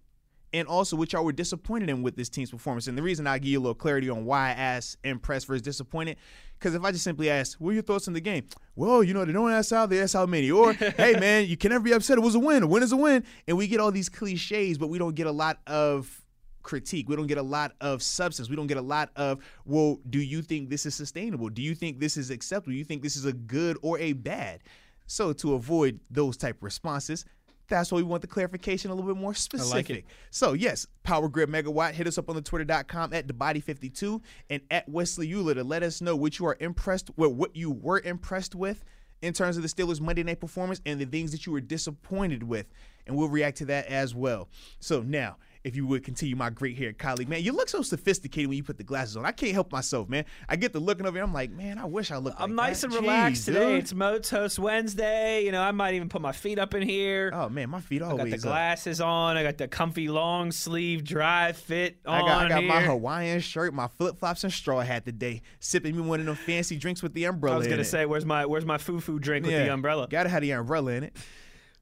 and 0.53 0.67
also 0.67 0.95
what 0.95 1.11
y'all 1.13 1.25
were 1.25 1.33
disappointed 1.33 1.89
in 1.89 2.01
with 2.01 2.15
this 2.15 2.29
team's 2.29 2.49
performance. 2.51 2.87
And 2.87 2.97
the 2.97 3.03
reason 3.03 3.27
I 3.27 3.37
give 3.37 3.49
you 3.49 3.59
a 3.59 3.61
little 3.61 3.75
clarity 3.75 4.09
on 4.09 4.23
why 4.25 4.47
I 4.47 4.51
asked 4.51 4.97
impressed 5.03 5.47
versus 5.47 5.61
disappointed, 5.61 6.15
because 6.57 6.75
if 6.75 6.83
I 6.83 6.91
just 6.91 7.03
simply 7.03 7.29
ask, 7.29 7.57
"What 7.59 7.71
are 7.71 7.73
your 7.73 7.83
thoughts 7.83 8.07
on 8.07 8.13
the 8.13 8.21
game?" 8.21 8.45
Well, 8.75 9.03
you 9.03 9.13
know 9.13 9.25
they 9.25 9.33
don't 9.33 9.51
ask 9.51 9.71
how, 9.71 9.85
they 9.85 10.01
ask 10.01 10.13
how 10.13 10.25
many. 10.25 10.51
Or, 10.51 10.73
"Hey 10.73 11.13
man, 11.19 11.47
you 11.47 11.57
can 11.57 11.71
never 11.71 11.83
be 11.83 11.93
upset. 11.93 12.17
It 12.17 12.21
was 12.21 12.35
a 12.35 12.39
win. 12.39 12.63
A 12.63 12.67
win 12.67 12.83
is 12.83 12.91
a 12.91 12.97
win." 12.97 13.23
And 13.47 13.57
we 13.57 13.67
get 13.67 13.79
all 13.79 13.91
these 13.91 14.09
cliches, 14.09 14.77
but 14.77 14.87
we 14.87 14.97
don't 14.97 15.15
get 15.15 15.27
a 15.27 15.31
lot 15.31 15.59
of 15.67 16.23
critique. 16.67 17.07
We 17.07 17.15
don't 17.15 17.27
get 17.27 17.37
a 17.37 17.43
lot 17.43 17.71
of 17.79 18.03
substance. 18.03 18.49
We 18.49 18.55
don't 18.55 18.67
get 18.67 18.77
a 18.77 18.81
lot 18.81 19.09
of, 19.15 19.39
well, 19.65 19.99
do 20.09 20.19
you 20.19 20.41
think 20.41 20.69
this 20.69 20.85
is 20.85 20.93
sustainable? 20.93 21.49
Do 21.49 21.61
you 21.61 21.73
think 21.73 21.99
this 21.99 22.17
is 22.17 22.29
acceptable? 22.29 22.73
Do 22.73 22.77
you 22.77 22.83
think 22.83 23.01
this 23.01 23.15
is 23.15 23.23
a 23.23 23.31
good 23.31 23.77
or 23.81 23.97
a 23.99 24.11
bad? 24.11 24.59
So 25.07 25.31
to 25.33 25.53
avoid 25.53 26.01
those 26.11 26.35
type 26.35 26.57
responses, 26.59 27.23
that's 27.67 27.91
why 27.91 27.97
we 27.97 28.03
want 28.03 28.21
the 28.21 28.27
clarification 28.27 28.91
a 28.91 28.93
little 28.95 29.13
bit 29.13 29.19
more 29.19 29.33
specific. 29.33 29.89
Like 29.89 30.05
So 30.31 30.53
yes, 30.53 30.87
Power 31.03 31.27
Grid 31.27 31.49
Megawatt, 31.49 31.93
hit 31.93 32.07
us 32.07 32.17
up 32.17 32.29
on 32.29 32.35
the 32.35 32.41
twitter.com 32.41 33.13
at 33.13 33.27
the 33.27 33.33
body 33.33 33.59
52 33.59 34.21
and 34.49 34.61
at 34.71 34.87
Wesley 34.87 35.27
Uhler 35.29 35.55
to 35.55 35.63
let 35.63 35.83
us 35.83 36.01
know 36.01 36.15
what 36.15 36.39
you 36.39 36.45
are 36.47 36.57
impressed 36.59 37.09
with, 37.17 37.31
what 37.31 37.55
you 37.55 37.71
were 37.71 37.99
impressed 37.99 38.55
with 38.55 38.83
in 39.21 39.33
terms 39.33 39.57
of 39.57 39.63
the 39.63 39.69
Steelers 39.69 39.99
Monday 39.99 40.23
night 40.23 40.39
performance 40.39 40.81
and 40.85 40.99
the 40.99 41.05
things 41.05 41.31
that 41.31 41.45
you 41.45 41.51
were 41.51 41.61
disappointed 41.61 42.43
with. 42.43 42.67
And 43.05 43.15
we'll 43.15 43.29
react 43.29 43.57
to 43.57 43.65
that 43.65 43.87
as 43.87 44.13
well. 44.13 44.49
So 44.79 45.01
now, 45.01 45.37
if 45.67 45.75
you 45.75 45.85
would 45.85 46.03
continue 46.03 46.35
my 46.35 46.49
great 46.49 46.77
hair 46.77 46.93
colleague, 46.93 47.29
man, 47.29 47.43
you 47.43 47.51
look 47.51 47.69
so 47.69 47.81
sophisticated 47.81 48.47
when 48.47 48.57
you 48.57 48.63
put 48.63 48.77
the 48.77 48.83
glasses 48.83 49.17
on. 49.17 49.25
I 49.25 49.31
can't 49.31 49.51
help 49.51 49.71
myself, 49.71 50.07
man. 50.09 50.25
I 50.47 50.55
get 50.55 50.73
the 50.73 50.79
looking 50.79 51.05
over 51.05 51.17
here. 51.17 51.23
I'm 51.23 51.33
like, 51.33 51.51
man, 51.51 51.77
I 51.77 51.85
wish 51.85 52.09
I 52.09 52.17
looked 52.17 52.39
I'm 52.39 52.55
like 52.55 52.69
nice 52.69 52.81
that. 52.81 52.87
and 52.93 53.01
relaxed 53.01 53.41
Jeez, 53.43 53.45
today. 53.45 53.73
dude. 53.73 53.83
It's 53.83 53.93
Moats 53.93 54.29
Host 54.29 54.59
Wednesday. 54.59 55.43
You 55.45 55.51
know, 55.51 55.61
I 55.61 55.71
might 55.71 55.93
even 55.93 56.09
put 56.09 56.21
my 56.21 56.31
feet 56.31 56.57
up 56.57 56.73
in 56.73 56.81
here. 56.81 57.31
Oh 57.33 57.49
man, 57.49 57.69
my 57.69 57.81
feet 57.81 58.01
always. 58.01 58.13
I 58.13 58.17
got 58.17 58.23
the 58.23 58.29
always 58.31 58.45
up. 58.45 58.49
glasses 58.51 59.01
on. 59.01 59.37
I 59.37 59.43
got 59.43 59.57
the 59.57 59.67
comfy 59.67 60.07
long 60.07 60.51
sleeve 60.51 61.03
dry 61.03 61.51
fit 61.51 61.97
on 62.05 62.15
I 62.15 62.21
got, 62.21 62.45
I 62.45 62.49
got 62.49 62.63
my. 62.63 62.81
Hawaiian 62.81 63.41
shirt, 63.41 63.73
my 63.73 63.87
flip 63.87 64.17
flops, 64.17 64.43
and 64.43 64.53
straw 64.53 64.79
hat 64.79 65.05
today. 65.05 65.41
Sipping 65.59 65.95
me 65.95 66.01
one 66.01 66.21
of 66.21 66.25
them 66.25 66.35
fancy 66.35 66.77
drinks 66.77 67.03
with 67.03 67.13
the 67.13 67.25
umbrella. 67.25 67.55
I 67.55 67.59
was 67.59 67.67
gonna 67.67 67.81
it. 67.81 67.85
say, 67.85 68.05
where's 68.05 68.25
my 68.25 68.45
where's 68.45 68.65
my 68.65 68.77
foo 68.77 69.01
foo 69.01 69.19
drink 69.19 69.45
with 69.45 69.55
the 69.55 69.73
umbrella? 69.73 70.07
Gotta 70.09 70.29
have 70.29 70.41
the 70.41 70.51
umbrella 70.51 70.91
in 70.93 71.03
it. 71.03 71.17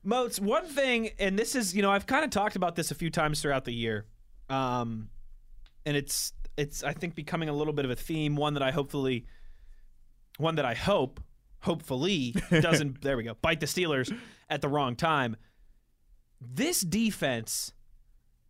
Moats, 0.06 0.40
one 0.40 0.66
thing, 0.66 1.10
and 1.18 1.38
this 1.38 1.56
is, 1.56 1.76
you 1.76 1.82
know, 1.82 1.92
I've 1.92 2.06
kind 2.06 2.24
of 2.24 2.30
talked 2.30 2.56
about 2.56 2.76
this 2.76 2.92
a 2.92 2.96
few 2.96 3.10
times 3.10 3.42
throughout 3.42 3.66
the 3.66 3.74
year, 3.74 4.06
um, 4.50 5.10
and 5.86 5.98
it's 5.98 6.32
it's 6.58 6.84
I 6.84 6.94
think 6.94 7.16
becoming 7.16 7.50
a 7.50 7.54
little 7.54 7.74
bit 7.74 7.86
of 7.86 7.92
a 7.92 7.96
theme, 7.96 8.36
one 8.36 8.54
that 8.54 8.64
I 8.64 8.72
hopefully, 8.72 9.26
one 10.38 10.56
that 10.56 10.66
I 10.66 10.76
hope, 10.76 11.20
hopefully 11.62 12.36
doesn't. 12.50 13.02
there 13.02 13.18
we 13.18 13.24
go, 13.24 13.36
bite 13.42 13.60
the 13.60 13.66
Steelers 13.66 14.16
at 14.48 14.62
the 14.62 14.70
wrong 14.70 14.96
time. 14.96 15.36
This 16.40 16.82
defense 16.82 17.74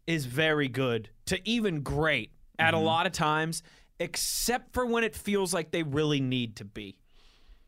is 0.06 0.26
very 0.26 0.68
good 0.68 1.10
to 1.28 1.40
even 1.48 1.82
great 1.82 2.32
at 2.60 2.74
a 2.74 2.80
lot 2.80 3.06
of 3.06 3.12
times, 3.12 3.64
except 4.00 4.74
for 4.74 4.86
when 4.86 5.04
it 5.04 5.16
feels 5.16 5.54
like 5.54 5.72
they 5.72 5.84
really 5.84 6.20
need 6.20 6.58
to 6.58 6.66
be. 6.66 6.98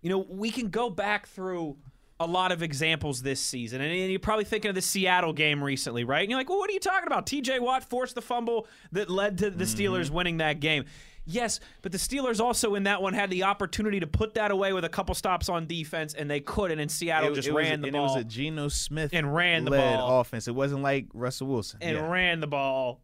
You 0.01 0.09
know, 0.09 0.25
we 0.29 0.51
can 0.51 0.69
go 0.69 0.89
back 0.89 1.27
through 1.27 1.77
a 2.19 2.25
lot 2.25 2.51
of 2.51 2.63
examples 2.63 3.21
this 3.21 3.39
season, 3.39 3.79
and, 3.81 3.91
and 3.91 4.09
you're 4.09 4.19
probably 4.19 4.45
thinking 4.45 4.69
of 4.69 4.75
the 4.75 4.81
Seattle 4.81 5.33
game 5.33 5.63
recently, 5.63 6.03
right? 6.03 6.21
And 6.21 6.29
you're 6.31 6.39
like, 6.39 6.49
well, 6.49 6.57
what 6.57 6.69
are 6.69 6.73
you 6.73 6.79
talking 6.79 7.05
about? 7.07 7.25
TJ 7.27 7.59
Watt 7.59 7.83
forced 7.83 8.15
the 8.15 8.21
fumble 8.21 8.67
that 8.91 9.09
led 9.09 9.37
to 9.39 9.49
the 9.51 9.65
mm-hmm. 9.65 9.81
Steelers 9.95 10.09
winning 10.09 10.37
that 10.37 10.59
game. 10.59 10.85
Yes, 11.29 11.59
but 11.81 11.91
the 11.91 11.97
Steelers 11.97 12.39
also 12.39 12.75
in 12.75 12.83
that 12.83 13.01
one 13.01 13.13
had 13.13 13.29
the 13.29 13.43
opportunity 13.43 13.99
to 13.99 14.07
put 14.07 14.35
that 14.35 14.49
away 14.49 14.71
with 14.71 14.85
a 14.85 14.89
couple 14.89 15.13
stops 15.13 15.49
on 15.49 15.67
defense, 15.67 16.13
and 16.13 16.31
they 16.31 16.39
couldn't. 16.39 16.79
And 16.79 16.89
Seattle 16.89 17.33
It- 17.33 17.35
just 17.35 17.49
it 17.49 17.53
was, 17.53 17.65
ran 17.67 17.81
the 17.81 17.87
and 17.89 17.93
ball 17.95 18.05
it 18.05 18.15
was 18.15 18.21
a 18.21 18.23
Geno 18.23 18.69
Smith 18.69 19.09
And 19.13 19.35
ran 19.35 19.65
the 19.65 19.71
led 19.71 19.97
ball. 19.97 20.21
offense. 20.21 20.47
It 20.47 20.55
wasn't 20.55 20.83
like 20.83 21.07
Russell 21.13 21.47
Wilson. 21.47 21.79
and 21.81 21.97
Yeah. 21.97 22.07
ran 22.09 22.39
the 22.39 22.47
ball, 22.47 23.01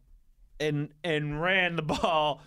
and 0.58 0.88
and 1.04 1.40
ran 1.40 1.76
the 1.76 1.82
ball. 2.00 2.40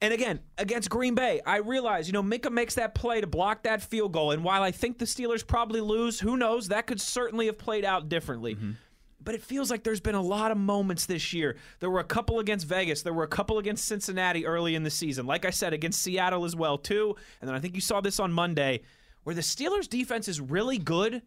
And 0.00 0.14
again, 0.14 0.40
against 0.58 0.90
Green 0.90 1.14
Bay, 1.14 1.40
I 1.44 1.56
realize, 1.56 2.06
you 2.06 2.12
know, 2.12 2.22
Minkah 2.22 2.52
makes 2.52 2.74
that 2.74 2.94
play 2.94 3.20
to 3.20 3.26
block 3.26 3.64
that 3.64 3.82
field 3.82 4.12
goal. 4.12 4.30
And 4.30 4.44
while 4.44 4.62
I 4.62 4.70
think 4.70 4.98
the 4.98 5.04
Steelers 5.04 5.44
probably 5.44 5.80
lose, 5.80 6.20
who 6.20 6.36
knows? 6.36 6.68
That 6.68 6.86
could 6.86 7.00
certainly 7.00 7.46
have 7.46 7.58
played 7.58 7.84
out 7.84 8.08
differently. 8.08 8.54
Mm-hmm. 8.54 8.72
But 9.20 9.34
it 9.34 9.42
feels 9.42 9.70
like 9.70 9.82
there's 9.82 10.00
been 10.00 10.14
a 10.14 10.22
lot 10.22 10.52
of 10.52 10.56
moments 10.56 11.06
this 11.06 11.32
year. 11.32 11.56
There 11.80 11.90
were 11.90 11.98
a 11.98 12.04
couple 12.04 12.38
against 12.38 12.66
Vegas. 12.66 13.02
There 13.02 13.12
were 13.12 13.24
a 13.24 13.28
couple 13.28 13.58
against 13.58 13.86
Cincinnati 13.86 14.46
early 14.46 14.76
in 14.76 14.84
the 14.84 14.90
season. 14.90 15.26
Like 15.26 15.44
I 15.44 15.50
said, 15.50 15.72
against 15.72 16.00
Seattle 16.00 16.44
as 16.44 16.54
well, 16.54 16.78
too. 16.78 17.16
And 17.40 17.48
then 17.48 17.56
I 17.56 17.60
think 17.60 17.74
you 17.74 17.80
saw 17.80 18.00
this 18.00 18.20
on 18.20 18.32
Monday, 18.32 18.82
where 19.24 19.34
the 19.34 19.40
Steelers' 19.40 19.88
defense 19.88 20.28
is 20.28 20.40
really 20.40 20.78
good 20.78 21.22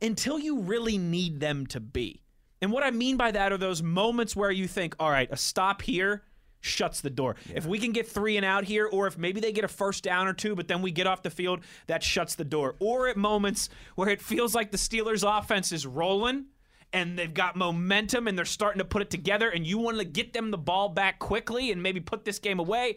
until 0.00 0.38
you 0.38 0.60
really 0.60 0.96
need 0.96 1.38
them 1.38 1.66
to 1.66 1.80
be. 1.80 2.22
And 2.62 2.72
what 2.72 2.82
I 2.82 2.90
mean 2.90 3.18
by 3.18 3.30
that 3.32 3.52
are 3.52 3.58
those 3.58 3.82
moments 3.82 4.34
where 4.34 4.50
you 4.50 4.66
think, 4.66 4.96
all 4.98 5.10
right, 5.10 5.28
a 5.30 5.36
stop 5.36 5.82
here 5.82 6.22
shuts 6.60 7.00
the 7.00 7.10
door. 7.10 7.36
If 7.54 7.66
we 7.66 7.78
can 7.78 7.92
get 7.92 8.08
three 8.08 8.36
and 8.36 8.44
out 8.44 8.64
here, 8.64 8.86
or 8.86 9.06
if 9.06 9.16
maybe 9.16 9.40
they 9.40 9.52
get 9.52 9.64
a 9.64 9.68
first 9.68 10.02
down 10.02 10.26
or 10.26 10.32
two, 10.32 10.54
but 10.54 10.68
then 10.68 10.82
we 10.82 10.90
get 10.90 11.06
off 11.06 11.22
the 11.22 11.30
field, 11.30 11.60
that 11.86 12.02
shuts 12.02 12.34
the 12.34 12.44
door. 12.44 12.74
Or 12.80 13.08
at 13.08 13.16
moments 13.16 13.68
where 13.94 14.08
it 14.08 14.20
feels 14.20 14.54
like 14.54 14.70
the 14.70 14.78
Steelers' 14.78 15.22
offense 15.22 15.72
is 15.72 15.86
rolling 15.86 16.46
and 16.92 17.18
they've 17.18 17.34
got 17.34 17.56
momentum 17.56 18.28
and 18.28 18.38
they're 18.38 18.44
starting 18.44 18.78
to 18.78 18.84
put 18.84 19.02
it 19.02 19.10
together, 19.10 19.50
and 19.50 19.66
you 19.66 19.78
want 19.78 19.98
to 19.98 20.04
get 20.04 20.32
them 20.32 20.50
the 20.50 20.58
ball 20.58 20.88
back 20.88 21.18
quickly 21.18 21.72
and 21.72 21.82
maybe 21.82 22.00
put 22.00 22.24
this 22.24 22.38
game 22.38 22.60
away, 22.60 22.96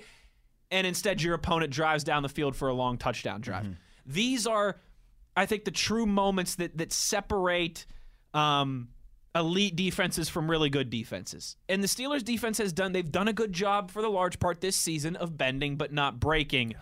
and 0.72 0.86
instead 0.86 1.22
your 1.22 1.34
opponent 1.34 1.72
drives 1.72 2.04
down 2.04 2.24
the 2.24 2.30
field 2.30 2.56
for 2.56 2.68
a 2.70 2.74
long 2.74 2.98
touchdown 2.98 3.42
drive. 3.42 3.66
These 4.06 4.46
are, 4.48 4.80
I 5.36 5.48
think, 5.48 5.66
the 5.66 5.72
true 5.72 6.06
moments 6.06 6.56
that 6.56 6.78
that 6.78 6.94
separate 6.94 7.86
um, 8.34 8.90
elite 9.36 9.76
defenses 9.76 10.30
from 10.30 10.50
really 10.50 10.70
good 10.70 10.90
defenses. 10.90 11.56
And 11.68 11.84
the 11.84 11.88
Steelers' 11.88 12.24
defense 12.24 12.58
has 12.58 12.74
done 12.74 12.92
they've 12.92 13.12
done 13.12 13.28
a 13.28 13.34
good 13.34 13.54
job 13.54 13.92
for 13.92 14.02
the 14.02 14.10
large 14.10 14.40
part 14.40 14.62
this 14.62 14.76
season 14.76 15.16
of 15.16 15.38
bending 15.38 15.76
but 15.76 15.94
not 15.94 16.20
breaking. 16.20 16.76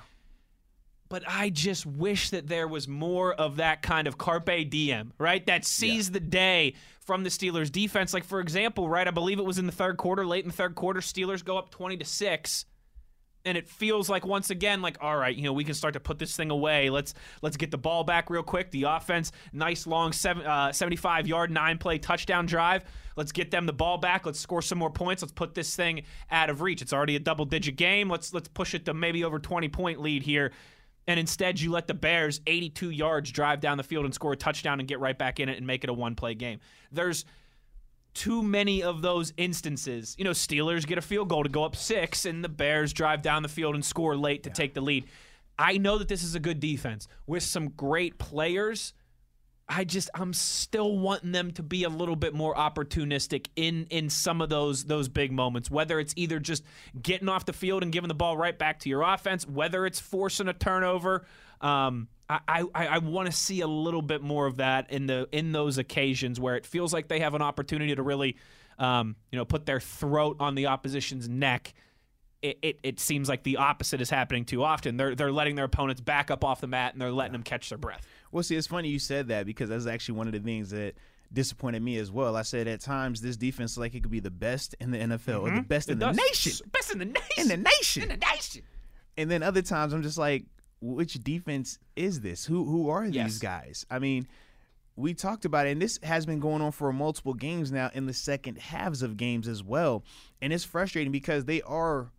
But 1.10 1.24
I 1.26 1.50
just 1.50 1.86
wish 1.86 2.32
that 2.32 2.48
there 2.48 2.68
was 2.68 2.88
more 2.88 3.34
of 3.34 3.58
that 3.58 3.82
kind 3.82 4.08
of 4.08 4.18
carpe 4.18 4.70
diem, 4.70 5.14
right? 5.18 5.46
That 5.46 5.64
seize 5.64 6.12
the 6.12 6.20
day 6.20 6.74
from 7.00 7.24
the 7.24 7.30
Steelers 7.30 7.72
defense. 7.72 8.14
Like 8.14 8.26
for 8.26 8.42
example, 8.42 8.90
right, 8.90 9.08
I 9.08 9.12
believe 9.12 9.40
it 9.40 9.46
was 9.46 9.58
in 9.58 9.66
the 9.66 9.72
third 9.72 9.98
quarter, 9.98 10.26
late 10.26 10.44
in 10.44 10.50
the 10.50 10.56
third 10.56 10.76
quarter, 10.76 11.00
Steelers 11.00 11.44
go 11.44 11.58
up 11.58 11.70
20 11.70 11.98
to 11.98 12.06
6 12.06 12.66
and 13.48 13.58
it 13.58 13.68
feels 13.68 14.10
like 14.10 14.26
once 14.26 14.50
again 14.50 14.82
like 14.82 14.98
all 15.02 15.18
right 15.18 15.36
you 15.36 15.44
know 15.44 15.54
we 15.54 15.64
can 15.64 15.74
start 15.74 15.94
to 15.94 16.00
put 16.00 16.20
this 16.20 16.36
thing 16.36 16.52
away. 16.52 16.90
Let's 16.90 17.14
let's 17.42 17.58
get 17.58 17.72
the 17.72 17.78
ball 17.78 18.04
back 18.04 18.30
real 18.30 18.44
quick. 18.44 18.70
The 18.72 18.84
offense 18.84 19.32
nice 19.54 19.88
long 19.88 20.12
seven, 20.12 20.46
uh, 20.46 20.72
75 20.72 21.28
yard 21.28 21.50
nine 21.50 21.78
play 21.78 21.98
touchdown 21.98 22.46
drive. 22.46 22.84
Let's 23.16 23.32
get 23.32 23.50
them 23.50 23.66
the 23.66 23.74
ball 23.74 23.98
back. 23.98 24.26
Let's 24.26 24.40
score 24.40 24.62
some 24.62 24.78
more 24.78 24.92
points. 24.92 25.24
Let's 25.24 25.32
put 25.32 25.56
this 25.56 25.76
thing 25.76 26.04
out 26.30 26.50
of 26.50 26.62
reach. 26.62 26.82
It's 26.82 26.94
already 26.94 27.16
a 27.16 27.20
double 27.20 27.46
digit 27.46 27.78
game. 27.78 28.10
Let's 28.10 28.34
let's 28.34 28.50
push 28.50 28.74
it 28.76 28.86
to 28.86 28.94
maybe 28.94 29.24
over 29.24 29.40
20 29.40 29.70
point 29.70 30.02
lead 30.02 30.24
here. 30.24 30.52
And 31.08 31.20
instead 31.20 31.60
you 31.60 31.72
let 31.72 31.88
the 31.88 31.94
bears 31.94 32.42
82 32.46 32.90
yards 32.90 33.32
drive 33.32 33.62
down 33.62 33.78
the 33.78 33.84
field 33.84 34.04
and 34.04 34.14
score 34.14 34.34
a 34.34 34.38
touchdown 34.38 34.80
and 34.80 34.88
get 34.88 35.00
right 35.00 35.18
back 35.18 35.40
in 35.40 35.48
it 35.48 35.58
and 35.58 35.66
make 35.66 35.86
it 35.86 35.90
a 35.90 35.94
one 35.94 36.16
play 36.16 36.36
game. 36.36 36.60
There's 36.92 37.24
too 38.18 38.42
many 38.42 38.82
of 38.82 39.04
those 39.04 39.32
instances. 39.38 40.16
You 40.18 40.24
know, 40.24 40.32
Steelers 40.32 40.88
get 40.88 40.98
a 40.98 41.02
field 41.02 41.30
goal 41.30 41.44
to 41.44 41.50
go 41.50 41.64
up 41.64 41.76
six, 41.76 42.26
and 42.26 42.44
the 42.44 42.50
Bears 42.50 42.92
drive 42.92 43.22
down 43.22 43.44
the 43.44 43.50
field 43.50 43.76
and 43.76 43.86
score 43.86 44.18
late 44.18 44.44
to 44.44 44.50
take 44.50 44.74
the 44.74 44.82
lead. 44.82 45.06
I 45.60 45.78
know 45.78 46.00
that 46.00 46.08
this 46.08 46.24
is 46.24 46.34
a 46.34 46.40
good 46.40 46.60
defense 46.60 47.08
with 47.28 47.44
some 47.44 47.70
great 47.70 48.18
players. 48.18 48.94
I 49.70 49.84
just 49.84 50.10
I'm 50.16 50.34
still 50.34 50.98
wanting 50.98 51.32
them 51.32 51.52
to 51.52 51.64
be 51.64 51.84
a 51.84 51.90
little 51.90 52.16
bit 52.16 52.34
more 52.34 52.56
opportunistic 52.56 53.48
in 53.56 53.86
in 53.92 54.10
some 54.10 54.42
of 54.42 54.50
those 54.50 54.86
those 54.86 55.10
big 55.10 55.32
moments. 55.32 55.70
Whether 55.70 56.00
it's 56.00 56.14
either 56.16 56.40
just 56.40 56.64
getting 57.00 57.30
off 57.30 57.46
the 57.46 57.54
field 57.54 57.84
and 57.84 57.92
giving 57.92 58.08
the 58.08 58.16
ball 58.16 58.36
right 58.36 58.58
back 58.58 58.80
to 58.80 58.90
your 58.90 59.04
offense, 59.04 59.48
whether 59.48 59.86
it's 59.86 60.00
forcing 60.00 60.48
a 60.48 60.54
turnover. 60.54 61.26
Um, 61.62 62.08
I 62.30 62.64
I, 62.74 62.88
I 62.88 62.98
want 63.00 63.28
to 63.28 63.32
see 63.32 63.62
a 63.62 63.68
little 63.68 64.02
bit 64.02 64.22
more 64.22 64.48
of 64.48 64.58
that 64.58 64.92
in 64.92 65.08
the 65.08 65.28
in 65.32 65.52
those 65.52 65.78
occasions 65.78 66.40
where 66.40 66.56
it 66.56 66.66
feels 66.66 66.94
like 66.94 67.08
they 67.08 67.20
have 67.20 67.34
an 67.34 67.42
opportunity 67.42 67.96
to 67.96 68.04
really, 68.04 68.38
um, 68.80 69.16
you 69.32 69.38
know, 69.38 69.46
put 69.46 69.66
their 69.66 69.80
throat 69.80 70.38
on 70.40 70.56
the 70.56 70.68
opposition's 70.68 71.30
neck. 71.30 71.74
It, 72.44 72.60
it, 72.62 72.80
it 72.84 73.00
seems 73.00 73.28
like 73.28 73.42
the 73.42 73.58
opposite 73.58 74.00
is 74.00 74.12
happening 74.12 74.46
too 74.46 74.64
often. 74.64 74.96
They're 74.98 75.16
they're 75.16 75.32
letting 75.32 75.56
their 75.56 75.66
opponents 75.66 76.02
back 76.02 76.30
up 76.30 76.44
off 76.44 76.62
the 76.62 76.68
mat 76.68 76.94
and 76.94 77.02
they're 77.02 77.12
letting 77.12 77.32
them 77.32 77.44
catch 77.44 77.70
their 77.70 77.80
breath. 77.80 78.06
Well, 78.32 78.44
see, 78.44 78.56
it's 78.56 78.68
funny 78.68 78.90
you 78.90 79.00
said 79.00 79.30
that 79.30 79.46
because 79.46 79.70
that's 79.70 79.88
actually 79.88 80.20
one 80.20 80.28
of 80.28 80.34
the 80.34 80.40
things 80.40 80.70
that 80.70 80.94
disappointed 81.34 81.82
me 81.82 81.98
as 81.98 82.12
well. 82.12 82.36
I 82.36 82.44
said 82.44 82.68
at 82.68 82.80
times 82.80 83.22
this 83.22 83.38
defense 83.38 83.78
like 83.78 83.96
it 83.96 84.02
could 84.02 84.12
be 84.12 84.20
the 84.20 84.32
best 84.32 84.76
in 84.80 84.92
the 84.92 84.98
NFL 84.98 85.42
or 85.42 85.56
the 85.56 85.62
best 85.62 85.90
in 85.90 85.98
Mm-hmm. 86.00 86.16
The 86.16 86.22
nation. 86.22 86.68
Best 86.72 86.92
in 86.92 87.00
the 87.00 87.06
nation. 87.06 87.24
In 87.38 87.48
the 87.48 87.58
nation. 87.58 88.04
In 88.04 88.10
the 88.10 88.18
nation. 88.18 88.62
And 89.18 89.32
then 89.32 89.42
other 89.44 89.62
times 89.62 89.94
I'm 89.94 90.04
just 90.04 90.18
like, 90.18 90.46
which 90.82 91.16
defense 91.24 91.80
is 91.96 92.22
this? 92.22 92.46
Who 92.46 92.66
who 92.66 92.90
are 92.90 93.06
these 93.06 93.16
Yes. 93.16 93.38
guys? 93.40 93.86
I 93.90 94.00
mean, 94.00 94.28
we 94.96 95.14
talked 95.14 95.46
about 95.46 95.68
it, 95.68 95.72
and 95.72 95.82
this 95.82 96.00
has 96.04 96.26
been 96.26 96.40
going 96.40 96.62
on 96.62 96.72
for 96.72 96.92
multiple 96.92 97.34
games 97.34 97.72
now 97.72 97.90
in 97.94 98.06
the 98.06 98.14
second 98.14 98.58
halves 98.58 99.02
of 99.02 99.18
games 99.18 99.48
as 99.48 99.64
well. 99.64 100.04
And 100.42 100.52
it's 100.54 100.64
frustrating 100.64 101.12
because 101.12 101.46
they 101.46 101.62
are 101.64 102.12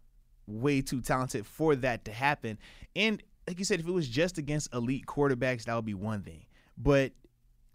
way 0.47 0.81
too 0.81 1.00
talented 1.00 1.47
for 1.47 1.77
that 1.77 2.05
to 2.07 2.12
happen. 2.12 2.59
And 2.97 3.23
like 3.47 3.59
you 3.59 3.65
said, 3.65 3.81
if 3.81 3.88
it 3.88 3.93
was 3.93 4.09
just 4.09 4.38
against 4.38 4.73
elite 4.75 5.07
quarterbacks, 5.07 5.65
that 5.65 5.75
would 5.75 5.85
be 5.85 5.95
one 5.95 6.23
thing. 6.23 6.45
But 6.77 7.12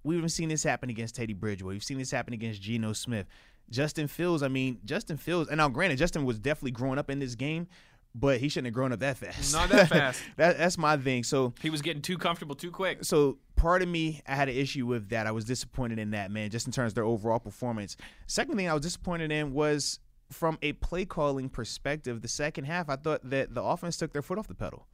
we've 0.04 0.18
even 0.18 0.30
seen 0.30 0.50
this 0.50 0.64
happen 0.64 0.90
against 0.90 1.16
Teddy 1.16 1.34
Bridgewater. 1.34 1.74
We've 1.74 1.84
seen 1.84 1.98
this 1.98 2.12
happen 2.12 2.34
against 2.34 2.62
Geno 2.62 2.94
Smith. 2.94 3.28
Justin 3.70 4.08
Fields, 4.08 4.44
I 4.44 4.50
mean, 4.50 4.80
Justin 4.86 5.18
Fields, 5.18 5.50
and 5.50 5.58
now 5.58 5.70
granted, 5.70 5.98
Justin 5.98 6.26
was 6.26 6.38
definitely 6.40 6.72
growing 6.72 7.00
up 7.00 7.10
in 7.10 7.20
this 7.20 7.36
game, 7.36 7.68
but 8.16 8.40
he 8.40 8.50
shouldn't 8.50 8.68
have 8.68 8.74
grown 8.74 8.92
up 8.92 9.00
that 9.00 9.18
fast. 9.18 9.54
Not 9.54 9.70
that 9.70 9.90
fast. 9.90 10.22
that, 10.38 10.58
that's 10.58 10.78
my 10.78 10.98
thing. 10.98 11.24
So 11.24 11.54
He 11.62 11.70
was 11.70 11.82
getting 11.82 12.02
too 12.02 12.18
comfortable 12.18 12.56
too 12.56 12.72
quick. 12.72 13.04
so 13.04 13.38
part 13.56 13.82
of 13.82 13.88
me 13.88 14.22
I 14.28 14.36
had 14.36 14.50
an 14.50 14.56
issue 14.56 14.86
with 14.86 15.10
that. 15.10 15.26
I 15.28 15.32
was 15.32 15.46
disappointed 15.46 16.00
in 16.00 16.12
that, 16.12 16.32
man, 16.32 16.50
just 16.50 16.66
in 16.68 16.74
terms 16.74 16.92
of 16.92 16.96
their 16.96 17.06
overall 17.06 17.40
performance. 17.40 17.98
Second 18.28 18.56
thing 18.58 18.70
I 18.70 18.74
was 18.74 18.84
disappointed 18.84 19.32
in 19.32 19.54
was 19.54 20.00
from 20.32 20.58
a 20.62 20.74
play 20.74 21.06
calling 21.06 21.50
perspective, 21.50 22.22
the 22.22 22.28
second 22.28 22.66
half, 22.66 22.90
I 22.90 22.96
thought 22.96 23.30
that 23.30 23.54
the 23.54 23.62
offense 23.62 23.98
took 23.98 24.14
their 24.14 24.22
foot 24.24 24.38
off 24.40 24.48
the 24.48 24.56
pedal. 24.56 24.88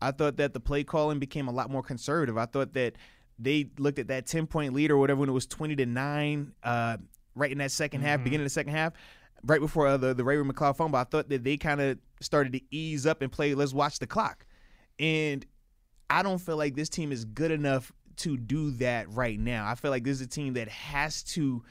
I 0.00 0.10
thought 0.10 0.36
that 0.36 0.52
the 0.52 0.60
play 0.60 0.84
calling 0.84 1.18
became 1.18 1.48
a 1.48 1.52
lot 1.52 1.70
more 1.70 1.82
conservative. 1.82 2.36
I 2.36 2.46
thought 2.46 2.74
that 2.74 2.96
they 3.38 3.70
looked 3.78 3.98
at 3.98 4.08
that 4.08 4.26
10 4.26 4.46
point 4.46 4.74
lead 4.74 4.90
or 4.90 4.98
whatever 4.98 5.20
when 5.20 5.28
it 5.28 5.32
was 5.32 5.46
20 5.46 5.76
to 5.76 5.86
9 5.86 6.52
uh, 6.62 6.96
right 7.34 7.50
in 7.52 7.58
that 7.58 7.70
2nd 7.70 8.00
half, 8.00 8.18
beginning 8.22 8.42
of 8.42 8.46
the 8.46 8.50
second 8.50 8.72
half, 8.72 8.92
right 9.44 9.60
before 9.60 9.86
uh, 9.86 9.96
the, 9.96 10.14
the 10.14 10.24
Ray 10.24 10.36
McCloud 10.36 10.76
fumble. 10.76 10.98
I 10.98 11.04
thought 11.04 11.28
that 11.28 11.44
they 11.44 11.56
kind 11.56 11.80
of 11.80 11.98
started 12.20 12.52
to 12.52 12.60
ease 12.70 13.06
up 13.06 13.22
and 13.22 13.30
play, 13.30 13.54
let's 13.54 13.72
watch 13.72 13.98
the 13.98 14.06
clock. 14.06 14.46
And 14.98 15.44
I 16.08 16.22
don't 16.22 16.38
feel 16.38 16.56
like 16.56 16.74
this 16.74 16.88
team 16.88 17.12
is 17.12 17.24
good 17.24 17.50
enough 17.50 17.92
to 18.18 18.36
do 18.36 18.72
that 18.72 19.10
right 19.10 19.38
now. 19.38 19.66
I 19.66 19.74
feel 19.74 19.90
like 19.90 20.04
this 20.04 20.20
is 20.20 20.26
a 20.26 20.28
team 20.28 20.54
that 20.54 20.68
has 20.68 21.22
to 21.24 21.62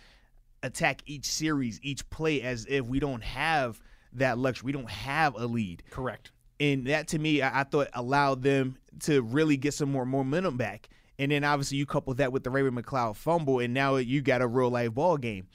attack 0.63 1.01
each 1.05 1.25
series, 1.25 1.79
each 1.83 2.07
play 2.09 2.41
as 2.41 2.65
if 2.67 2.85
we 2.85 2.99
don't 2.99 3.23
have 3.23 3.81
that 4.13 4.37
luxury. 4.37 4.67
We 4.67 4.71
don't 4.71 4.89
have 4.89 5.35
a 5.35 5.45
lead. 5.45 5.83
Correct. 5.89 6.31
And 6.59 6.87
that 6.87 7.07
to 7.09 7.19
me, 7.19 7.41
I, 7.41 7.61
I 7.61 7.63
thought 7.63 7.87
allowed 7.93 8.43
them 8.43 8.77
to 9.01 9.21
really 9.21 9.57
get 9.57 9.73
some 9.73 9.91
more 9.91 10.05
momentum 10.05 10.57
back. 10.57 10.89
And 11.17 11.31
then 11.31 11.43
obviously 11.43 11.77
you 11.77 11.85
couple 11.85 12.13
that 12.15 12.31
with 12.31 12.43
the 12.43 12.49
Ray 12.49 12.63
McCloud 12.63 13.15
fumble, 13.15 13.59
and 13.59 13.73
now 13.73 13.97
you 13.97 14.21
got 14.21 14.41
a 14.41 14.47
real 14.47 14.69
life 14.69 14.93
ball 14.93 15.17
game. 15.17 15.47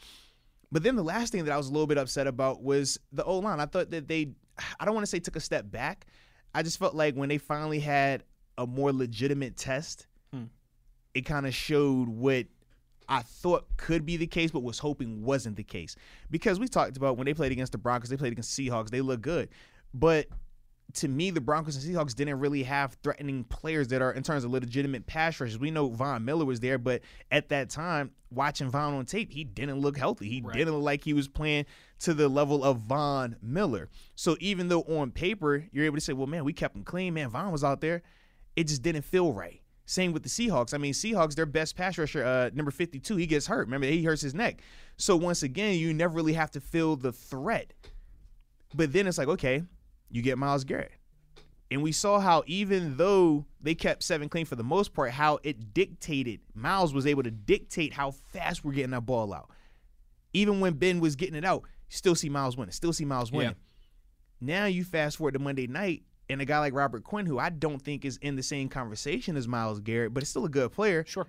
But 0.73 0.83
then 0.83 0.97
the 0.97 1.05
last 1.05 1.33
thing 1.33 1.45
that 1.45 1.53
I 1.53 1.57
was 1.57 1.69
a 1.69 1.73
little 1.73 1.87
bit 1.87 1.99
upset 1.99 2.27
about 2.27 2.63
was 2.63 2.99
the 3.13 3.25
O 3.25 3.39
line. 3.39 3.61
I 3.61 3.67
thought 3.67 3.91
that 3.91 4.09
they, 4.09 4.33
I 4.81 4.85
don't 4.85 4.95
want 4.95 5.05
to 5.05 5.11
say 5.11 5.19
took 5.19 5.37
a 5.37 5.41
step 5.41 5.71
back. 5.71 6.07
I 6.55 6.63
just 6.63 6.79
felt 6.79 6.95
like 6.95 7.15
when 7.15 7.29
they 7.29 7.39
finally 7.39 7.81
had 7.81 8.25
a 8.59 8.67
more 8.67 8.93
legitimate 8.93 9.57
test, 9.57 10.07
hmm. 10.33 10.45
it 11.15 11.23
kind 11.23 11.47
of 11.47 11.55
showed 11.55 12.09
what 12.09 12.47
I 13.09 13.23
thought 13.23 13.67
could 13.77 14.05
be 14.05 14.17
the 14.17 14.27
case, 14.27 14.51
but 14.51 14.63
was 14.63 14.79
hoping 14.79 15.23
wasn't 15.23 15.57
the 15.57 15.65
case. 15.65 15.97
Because 16.31 16.59
we 16.59 16.67
talked 16.67 16.97
about 16.97 17.17
when 17.17 17.27
they 17.27 17.35
played 17.35 17.53
against 17.53 17.73
the 17.73 17.79
Broncos, 17.79 18.11
they 18.11 18.17
played 18.17 18.33
against 18.33 18.59
Seahawks, 18.59 18.91
they 18.91 19.01
look 19.01 19.21
good. 19.21 19.49
But 19.95 20.27
to 20.95 21.09
me, 21.09 21.31
the 21.31 21.41
Broncos 21.41 21.77
and 21.77 21.95
Seahawks 21.95 22.15
didn't 22.15 22.39
really 22.39 22.63
have 22.63 22.97
threatening 23.03 23.45
players 23.45 23.89
that 23.89 24.03
are 24.03 24.13
in 24.13 24.23
terms 24.23 24.45
of 24.45 24.51
legitimate 24.51 25.07
pass 25.07 25.39
rushers. 25.41 25.59
We 25.59 25.71
know 25.71 25.89
Von 25.89 26.25
Miller 26.25 26.45
was 26.45 26.61
there, 26.61 26.79
but 26.79 27.03
at 27.31 27.49
that 27.51 27.71
time, 27.71 28.13
watching 28.31 28.71
Von 28.71 28.95
on 28.95 29.05
tape, 29.05 29.31
he 29.33 29.45
didn't 29.45 29.81
look 29.81 29.97
healthy. 29.97 30.29
He 30.29 30.41
didn't 30.41 30.75
look 30.75 30.83
like 30.83 31.05
he 31.05 31.13
was 31.13 31.29
playing 31.29 31.67
to 32.01 32.15
the 32.15 32.29
level 32.29 32.65
of 32.65 32.79
Von 32.79 33.37
Miller. 33.43 33.89
So 34.15 34.37
even 34.41 34.69
though 34.69 34.83
on 34.83 35.11
paper 35.11 35.67
you're 35.73 35.85
able 35.85 35.97
to 35.97 36.01
say, 36.01 36.13
"Well, 36.13 36.27
man, 36.27 36.45
we 36.45 36.53
kept 36.53 36.77
him 36.77 36.85
clean, 36.85 37.15
man, 37.15 37.31
Von 37.31 37.53
was 37.53 37.65
out 37.65 37.81
there," 37.81 38.03
it 38.55 38.69
just 38.69 38.83
didn't 38.83 39.03
feel 39.03 39.33
right. 39.33 39.61
Same 39.87 40.13
with 40.13 40.25
the 40.25 40.29
Seahawks. 40.29 40.75
I 40.75 40.79
mean, 40.79 40.93
Seahawks, 40.93 41.37
their 41.37 41.47
best 41.47 41.77
pass 41.77 41.97
rusher, 41.97 42.25
uh, 42.25 42.51
number 42.53 42.73
52, 42.73 43.17
he 43.17 43.27
gets 43.27 43.47
hurt. 43.47 43.67
Remember, 43.67 43.87
he 43.87 44.03
hurts 44.03 44.21
his 44.21 44.35
neck. 44.35 44.61
So 44.97 45.15
once 45.15 45.45
again, 45.45 45.79
you 45.79 45.95
never 45.95 46.15
really 46.15 46.33
have 46.33 46.51
to 46.53 46.61
feel 46.61 46.97
the 46.97 47.13
threat. 47.13 47.73
But 48.75 48.93
then 48.93 49.07
it's 49.07 49.17
like, 49.17 49.29
okay, 49.29 49.63
you 50.11 50.23
get 50.23 50.39
Myles 50.39 50.65
Garrett. 50.65 50.93
And 51.71 51.83
we 51.83 51.93
saw 51.93 52.21
how 52.21 52.45
even 52.47 52.97
though 52.97 53.45
they 53.61 53.75
kept 53.75 54.05
seven 54.05 54.29
clean 54.29 54.47
for 54.47 54.55
the 54.55 54.63
most 54.63 54.95
part, 54.95 55.11
how 55.11 55.41
it 55.43 55.75
dictated. 55.75 56.41
Myles 56.55 56.95
was 56.95 57.07
able 57.07 57.25
to 57.25 57.31
dictate 57.31 57.93
how 57.93 58.13
fast 58.13 58.65
we're 58.65 58.73
getting 58.73 58.93
that 58.93 59.05
ball 59.07 59.35
out. 59.35 59.51
Even 60.33 60.61
when 60.61 60.75
Ben 60.75 61.01
was 61.01 61.17
getting 61.17 61.35
it 61.35 61.45
out, 61.45 61.65
still 61.89 62.15
see 62.15 62.29
Myles 62.29 62.57
winning. 62.57 62.73
Still 62.73 62.93
see 62.93 63.05
Myles 63.05 63.33
winning. 63.33 63.57
Now 64.41 64.67
you 64.67 64.85
fast 64.85 65.17
forward 65.17 65.33
to 65.33 65.39
Monday 65.39 65.67
night, 65.67 66.03
and 66.29 66.41
a 66.41 66.45
guy 66.45 66.59
like 66.59 66.75
Robert 66.75 67.05
Quinn, 67.05 67.27
who 67.27 67.39
I 67.39 67.49
don't 67.49 67.81
think 67.81 68.05
is 68.05 68.19
in 68.19 68.37
the 68.37 68.43
same 68.43 68.69
conversation 68.69 69.37
as 69.37 69.49
Myles 69.49 69.81
Garrett, 69.81 70.13
but 70.13 70.23
is 70.23 70.29
still 70.29 70.45
a 70.45 70.49
good 70.51 70.73
player. 70.73 71.05
Sure. 71.07 71.27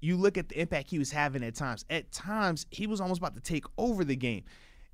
You 0.00 0.16
look 0.16 0.36
at 0.36 0.48
the 0.48 0.60
impact 0.60 0.90
he 0.90 0.98
was 0.98 1.12
having 1.12 1.44
at 1.44 1.54
times. 1.54 1.84
At 1.88 2.10
times, 2.10 2.66
he 2.70 2.86
was 2.86 3.00
almost 3.00 3.18
about 3.18 3.36
to 3.36 3.40
take 3.40 3.64
over 3.78 4.04
the 4.04 4.16
game. 4.16 4.42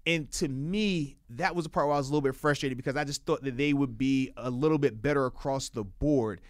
And 0.09 0.31
to 0.33 0.49
me, 0.49 1.19
that 1.31 1.55
was 1.55 1.65
the 1.65 1.69
part 1.69 1.87
where 1.87 1.95
I 1.95 1.99
was 1.99 2.09
a 2.09 2.13
little 2.13 2.23
bit 2.23 2.35
frustrated 2.35 2.79
because 2.79 2.97
I 2.97 3.05
just 3.05 3.27
thought 3.27 3.43
that 3.43 3.59
they 3.59 3.75
would 3.75 3.99
be 3.99 4.33
a 4.39 4.49
little 4.49 4.79
bit 4.79 5.03
better 5.03 5.27
across 5.27 5.69
the 5.69 5.85
board. 5.85 6.41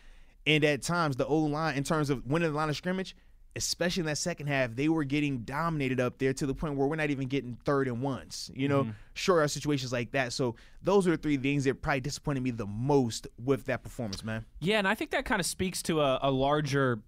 And 0.46 0.62
at 0.64 0.80
times, 0.80 1.16
the 1.16 1.26
O 1.26 1.38
line, 1.38 1.76
in 1.76 1.82
terms 1.82 2.08
of 2.08 2.24
winning 2.24 2.50
the 2.52 2.56
line 2.56 2.68
of 2.68 2.76
scrimmage, 2.76 3.16
especially 3.56 4.02
in 4.02 4.06
that 4.06 4.16
second 4.16 4.46
half, 4.46 4.76
they 4.76 4.88
were 4.88 5.02
getting 5.02 5.38
dominated 5.38 5.98
up 5.98 6.18
there 6.18 6.32
to 6.32 6.46
the 6.46 6.54
point 6.54 6.76
where 6.76 6.86
we're 6.86 6.94
not 6.94 7.10
even 7.10 7.26
getting 7.26 7.58
third 7.64 7.88
and 7.88 8.00
ones, 8.00 8.48
you 8.54 8.68
know, 8.68 8.82
mm-hmm. 8.82 8.90
short 9.14 9.42
of 9.42 9.50
situations 9.50 9.92
like 9.92 10.12
that. 10.12 10.32
So 10.32 10.54
those 10.80 11.08
are 11.08 11.10
the 11.10 11.16
three 11.16 11.36
things 11.36 11.64
that 11.64 11.82
probably 11.82 12.00
disappointed 12.00 12.44
me 12.44 12.52
the 12.52 12.66
most 12.66 13.26
with 13.44 13.64
that 13.64 13.82
performance, 13.82 14.22
man. 14.22 14.44
Yeah, 14.60 14.78
and 14.78 14.86
I 14.86 14.94
think 14.94 15.10
that 15.10 15.24
kind 15.24 15.40
of 15.40 15.46
speaks 15.46 15.82
to 15.82 16.00
a, 16.00 16.20
a 16.22 16.30
larger 16.30 17.00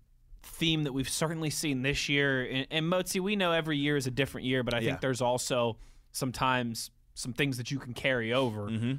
theme 0.42 0.82
that 0.82 0.92
we've 0.92 1.08
certainly 1.08 1.50
seen 1.50 1.82
this 1.82 2.08
year. 2.08 2.42
And, 2.42 2.66
and 2.72 2.86
Motzi, 2.86 3.20
we 3.20 3.36
know 3.36 3.52
every 3.52 3.78
year 3.78 3.96
is 3.96 4.08
a 4.08 4.10
different 4.10 4.48
year, 4.48 4.64
but 4.64 4.74
I 4.74 4.80
Yeah. 4.80 4.90
think 4.90 5.00
there's 5.02 5.20
also 5.20 5.76
sometimes 6.12 6.90
some 7.14 7.32
things 7.32 7.56
that 7.58 7.70
you 7.70 7.78
can 7.78 7.94
carry 7.94 8.32
over. 8.32 8.62
Mm-hmm. 8.68 8.92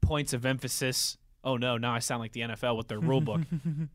Points 0.00 0.32
of 0.32 0.46
emphasis. 0.46 1.16
Oh 1.44 1.56
no, 1.56 1.76
now 1.76 1.92
I 1.94 1.98
sound 1.98 2.20
like 2.20 2.32
the 2.32 2.40
NFL 2.40 2.76
with 2.76 2.88
their 2.88 2.98
rule 3.00 3.20
book. 3.20 3.40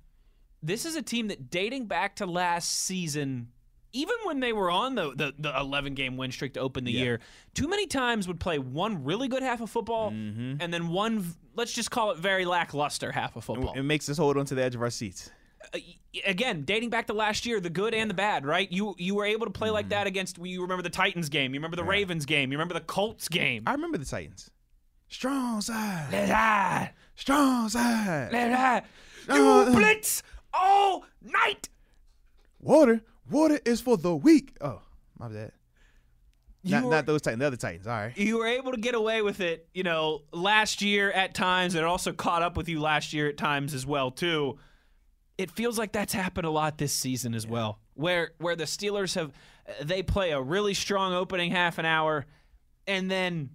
this 0.61 0.85
is 0.85 0.95
a 0.95 1.01
team 1.01 1.27
that 1.27 1.49
dating 1.49 1.85
back 1.87 2.17
to 2.17 2.25
last 2.25 2.69
season, 2.71 3.49
even 3.91 4.15
when 4.23 4.39
they 4.39 4.53
were 4.53 4.71
on 4.71 4.95
the, 4.95 5.11
the, 5.15 5.33
the 5.37 5.57
11 5.59 5.93
game 5.93 6.17
win 6.17 6.31
streak 6.31 6.53
to 6.53 6.59
open 6.59 6.83
the 6.83 6.91
Yeah. 6.91 7.03
year, 7.03 7.19
too 7.53 7.67
many 7.67 7.85
times 7.87 8.27
would 8.27 8.39
play 8.39 8.59
one 8.59 9.03
really 9.03 9.27
good 9.27 9.43
half 9.43 9.61
of 9.61 9.69
football 9.69 10.11
Mm-hmm. 10.11 10.55
and 10.61 10.73
then 10.73 10.87
one, 10.89 11.25
let's 11.55 11.73
just 11.73 11.91
call 11.91 12.11
it 12.11 12.17
very 12.17 12.45
lackluster 12.45 13.11
half 13.11 13.35
of 13.35 13.43
football. 13.43 13.73
It 13.75 13.83
makes 13.83 14.07
us 14.09 14.17
hold 14.17 14.37
on 14.37 14.45
to 14.45 14.55
the 14.55 14.63
edge 14.63 14.75
of 14.75 14.81
our 14.81 14.89
seats. 14.89 15.29
Uh, 15.73 15.79
again, 16.25 16.63
dating 16.63 16.89
back 16.89 17.07
to 17.07 17.13
last 17.13 17.45
year, 17.45 17.59
the 17.59 17.69
good 17.69 17.93
and 17.93 18.09
the 18.09 18.13
bad, 18.13 18.45
right? 18.45 18.71
You 18.71 18.95
you 18.97 19.15
were 19.15 19.25
able 19.25 19.45
to 19.45 19.51
play 19.51 19.67
Mm-hmm. 19.67 19.73
like 19.75 19.89
that 19.89 20.07
against. 20.07 20.37
You 20.37 20.61
remember 20.61 20.81
the 20.83 20.89
Titans 20.89 21.29
game. 21.29 21.53
You 21.53 21.59
remember 21.59 21.77
the 21.77 21.83
Ravens 21.83 22.25
game. 22.25 22.51
You 22.51 22.57
remember 22.57 22.73
the 22.73 22.81
Colts 22.81 23.27
game. 23.29 23.63
I 23.67 23.71
remember 23.73 23.97
the 23.97 24.05
Titans. 24.05 24.49
Strong 25.09 25.61
side. 25.61 26.07
Let 26.11 26.31
I, 26.31 26.91
Strong 27.15 27.69
side. 27.69 28.29
let 28.31 28.51
I, 28.51 28.81
Uh, 29.29 29.35
you 29.35 29.71
blitz 29.73 30.23
all 30.53 31.05
night. 31.21 31.69
Water. 32.59 33.01
Water 33.29 33.59
is 33.65 33.79
for 33.81 33.95
the 33.97 34.15
weak. 34.15 34.55
Oh, 34.61 34.81
my 35.19 35.27
bad. 35.29 35.51
Not, 36.65 36.83
were, 36.85 36.89
not 36.91 37.05
those 37.05 37.21
Titans. 37.21 37.39
The 37.41 37.47
other 37.47 37.57
Titans. 37.57 37.87
All 37.87 37.93
right. 37.93 38.17
you 38.17 38.37
were 38.37 38.47
able 38.47 38.71
to 38.71 38.77
get 38.79 38.95
away 38.95 39.21
with 39.21 39.39
it, 39.41 39.67
you 39.73 39.83
know, 39.83 40.21
last 40.31 40.81
year 40.81 41.11
at 41.11 41.33
times. 41.35 41.75
and 41.75 41.83
It 41.83 41.85
also 41.87 42.13
caught 42.13 42.41
up 42.41 42.55
with 42.57 42.69
you 42.69 42.79
last 42.81 43.13
year 43.13 43.27
at 43.29 43.37
times 43.37 43.73
as 43.73 43.85
well 43.85 44.11
too. 44.11 44.57
It 45.37 45.51
feels 45.51 45.77
like 45.79 45.91
that's 45.91 46.13
happened 46.13 46.45
a 46.45 46.51
lot 46.51 46.77
this 46.77 46.93
season 46.93 47.33
as 47.33 47.47
well, 47.47 47.79
where 47.95 48.31
where 48.37 48.55
the 48.55 48.65
Steelers 48.65 49.15
have 49.15 49.31
they 49.81 50.03
play 50.03 50.31
a 50.31 50.41
really 50.41 50.73
strong 50.73 51.13
opening 51.13 51.51
half 51.51 51.79
an 51.79 51.85
hour, 51.85 52.25
and 52.85 53.09
then, 53.09 53.49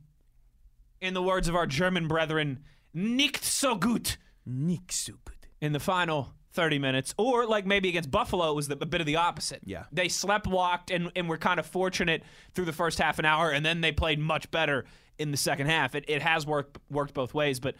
in 1.01 1.15
the 1.15 1.23
words 1.23 1.49
of 1.49 1.55
our 1.55 1.67
German 1.67 2.09
brethren, 2.09 2.61
nicht 2.95 3.45
so 3.45 3.75
gut 3.77 4.17
Nicht 4.45 4.91
so 4.93 5.13
gut. 5.25 5.47
in 5.61 5.73
the 5.73 5.79
final 5.81 6.33
30 6.53 6.79
minutes. 6.81 7.15
Or 7.19 7.47
like 7.47 7.67
maybe 7.67 7.89
against 7.91 8.11
Buffalo, 8.11 8.51
it 8.51 8.55
was 8.57 8.67
the, 8.69 8.79
a 8.81 8.87
bit 8.87 9.01
of 9.01 9.07
the 9.07 9.17
opposite. 9.17 9.61
Yeah. 9.65 9.85
They 9.93 10.09
slept 10.09 10.47
walked 10.49 10.91
and, 10.91 11.13
and 11.15 11.29
were 11.29 11.37
kind 11.39 11.61
of 11.61 11.67
fortunate 11.67 12.23
through 12.55 12.65
the 12.65 12.73
first 12.73 12.99
half 12.99 13.19
an 13.21 13.25
hour, 13.25 13.51
and 13.51 13.65
then 13.65 13.83
they 13.83 13.93
played 13.93 14.19
much 14.19 14.51
better 14.51 14.87
in 15.19 15.31
the 15.31 15.37
second 15.37 15.67
half. 15.67 15.95
It, 15.95 16.07
it 16.09 16.23
has 16.23 16.45
worked 16.47 16.79
worked 16.91 17.15
both 17.15 17.35
ways, 17.35 17.61
but 17.61 17.77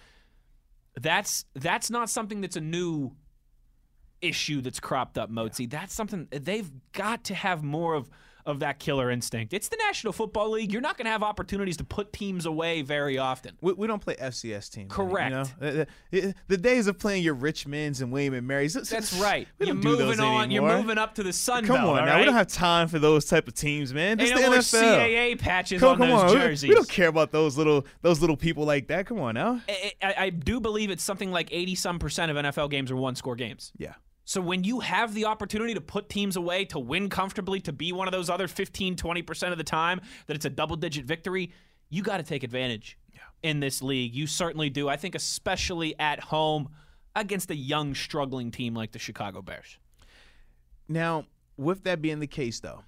that's 1.01 1.45
that's 1.55 1.91
not 1.91 2.11
something 2.11 2.41
that's 2.41 2.57
a 2.57 2.61
new 2.61 3.13
issue 4.21 4.61
that's 4.61 4.81
cropped 4.81 5.19
up, 5.19 5.31
Mozi. 5.31 5.69
That's 5.69 5.95
something 5.95 6.29
they've 6.31 6.71
got 6.93 7.25
to 7.25 7.35
have 7.35 7.63
more 7.63 7.95
of 7.95 8.09
of 8.47 8.61
that 8.61 8.79
killer 8.79 9.11
instinct. 9.11 9.53
It's 9.53 9.69
the 9.69 9.77
National 9.87 10.11
Football 10.11 10.53
League. 10.53 10.73
You're 10.73 10.81
not 10.81 10.97
going 10.97 11.05
to 11.05 11.11
have 11.11 11.23
opportunities 11.23 11.77
to 11.79 11.85
put 11.85 12.15
teams 12.15 12.47
away 12.47 12.81
very 12.81 13.19
often. 13.19 13.59
We, 13.61 13.75
we 13.75 13.87
don't 13.87 14.01
play 14.01 14.15
FCS 14.17 14.71
teams. 14.73 14.91
Correct. 14.91 15.31
You 15.31 15.37
know? 15.37 15.43
Uh, 15.61 15.83
uh, 15.83 15.85
the, 16.11 16.21
the- 16.23 16.35
the 16.47 16.57
days 16.57 16.87
of 16.87 16.99
playing 16.99 17.25
your 17.25 17.35
Richmonds 17.35 18.01
and 18.01 18.11
William 18.11 18.33
and 18.33 18.47
Marys. 18.47 18.73
That's 18.73 19.13
right. 19.21 19.47
We 19.59 19.67
you're 19.67 19.75
don't 19.75 19.83
do 19.83 19.89
moving 19.91 20.07
those 20.07 20.21
on. 20.21 20.51
You're 20.51 20.63
moving 20.63 20.97
up 20.97 21.17
to 21.17 21.23
the 21.23 21.33
Sun 21.35 21.67
Come 21.67 21.77
Belt. 21.77 21.99
on 21.99 22.07
now. 22.07 22.13
right? 22.15 22.21
We 22.21 22.25
don't 22.25 22.33
have 22.37 22.47
time 22.49 22.89
for 22.89 22.99
those 22.99 23.27
type 23.27 23.49
of 23.49 23.55
teams, 23.55 23.93
man. 23.93 24.17
This 24.17 24.31
Ain't 24.31 24.39
is 24.41 24.47
no 24.47 24.51
the 24.53 24.87
NFL. 24.87 24.99
CAA 24.99 25.39
patches 25.39 25.81
Come, 25.81 25.91
on 25.91 25.99
come 25.99 26.09
those 26.09 26.35
on. 26.35 26.51
We- 26.63 26.69
We 26.71 26.75
don't 26.75 26.89
care 26.89 27.09
about 27.09 27.33
those 27.33 27.59
little 27.59 27.85
those 28.01 28.23
little 28.23 28.37
people 28.39 28.65
like 28.65 28.87
that. 28.87 29.05
Come 29.05 29.21
on 29.21 29.35
now. 29.35 29.61
I, 29.69 29.93
I, 30.03 30.15
I 30.19 30.31
do 30.31 30.59
believe 30.59 30.89
it's 30.89 31.03
something 31.05 31.31
like 31.31 31.49
80 31.53 31.75
some 31.75 31.99
percent 31.99 32.31
of 32.31 32.39
NFL 32.39 32.71
games 32.71 32.91
are 32.91 32.97
one 32.97 33.15
score 33.15 33.37
games. 33.37 33.73
Yeah. 33.77 33.93
So 34.29 34.43
when 34.43 34.63
you 34.63 34.81
have 34.81 35.15
the 35.15 35.25
opportunity 35.25 35.73
to 35.73 35.81
put 35.81 36.11
teams 36.11 36.37
away, 36.37 36.67
to 36.67 36.79
win 36.79 37.09
comfortably, 37.09 37.61
to 37.63 37.73
be 37.73 37.93
one 37.93 38.07
of 38.07 38.13
those 38.13 38.29
other 38.29 38.47
15, 38.47 38.95
20% 38.95 39.53
of 39.53 39.57
the 39.57 39.65
time 39.65 40.03
that 40.27 40.37
it's 40.37 40.45
a 40.45 40.51
double 40.51 40.77
digit 40.77 41.07
victory, 41.07 41.51
you 41.89 42.03
got 42.03 42.19
to 42.19 42.23
take 42.23 42.43
advantage 42.43 42.99
yeah. 43.15 43.21
in 43.43 43.61
this 43.61 43.81
league. 43.81 44.15
You 44.15 44.27
certainly 44.27 44.69
do. 44.69 44.87
I 44.87 44.99
think, 44.99 45.15
especially 45.15 45.99
at 45.99 46.21
home 46.21 46.69
against 47.17 47.51
a 47.51 47.57
young, 47.57 47.95
struggling 47.95 48.51
team 48.51 48.75
like 48.75 48.93
the 48.93 48.99
Chicago 48.99 49.41
Bears. 49.41 49.79
Now, 50.91 51.25
with 51.57 51.85
that 51.85 52.03
being 52.03 52.21
the 52.21 52.27
case, 52.27 52.61
though, 52.61 52.83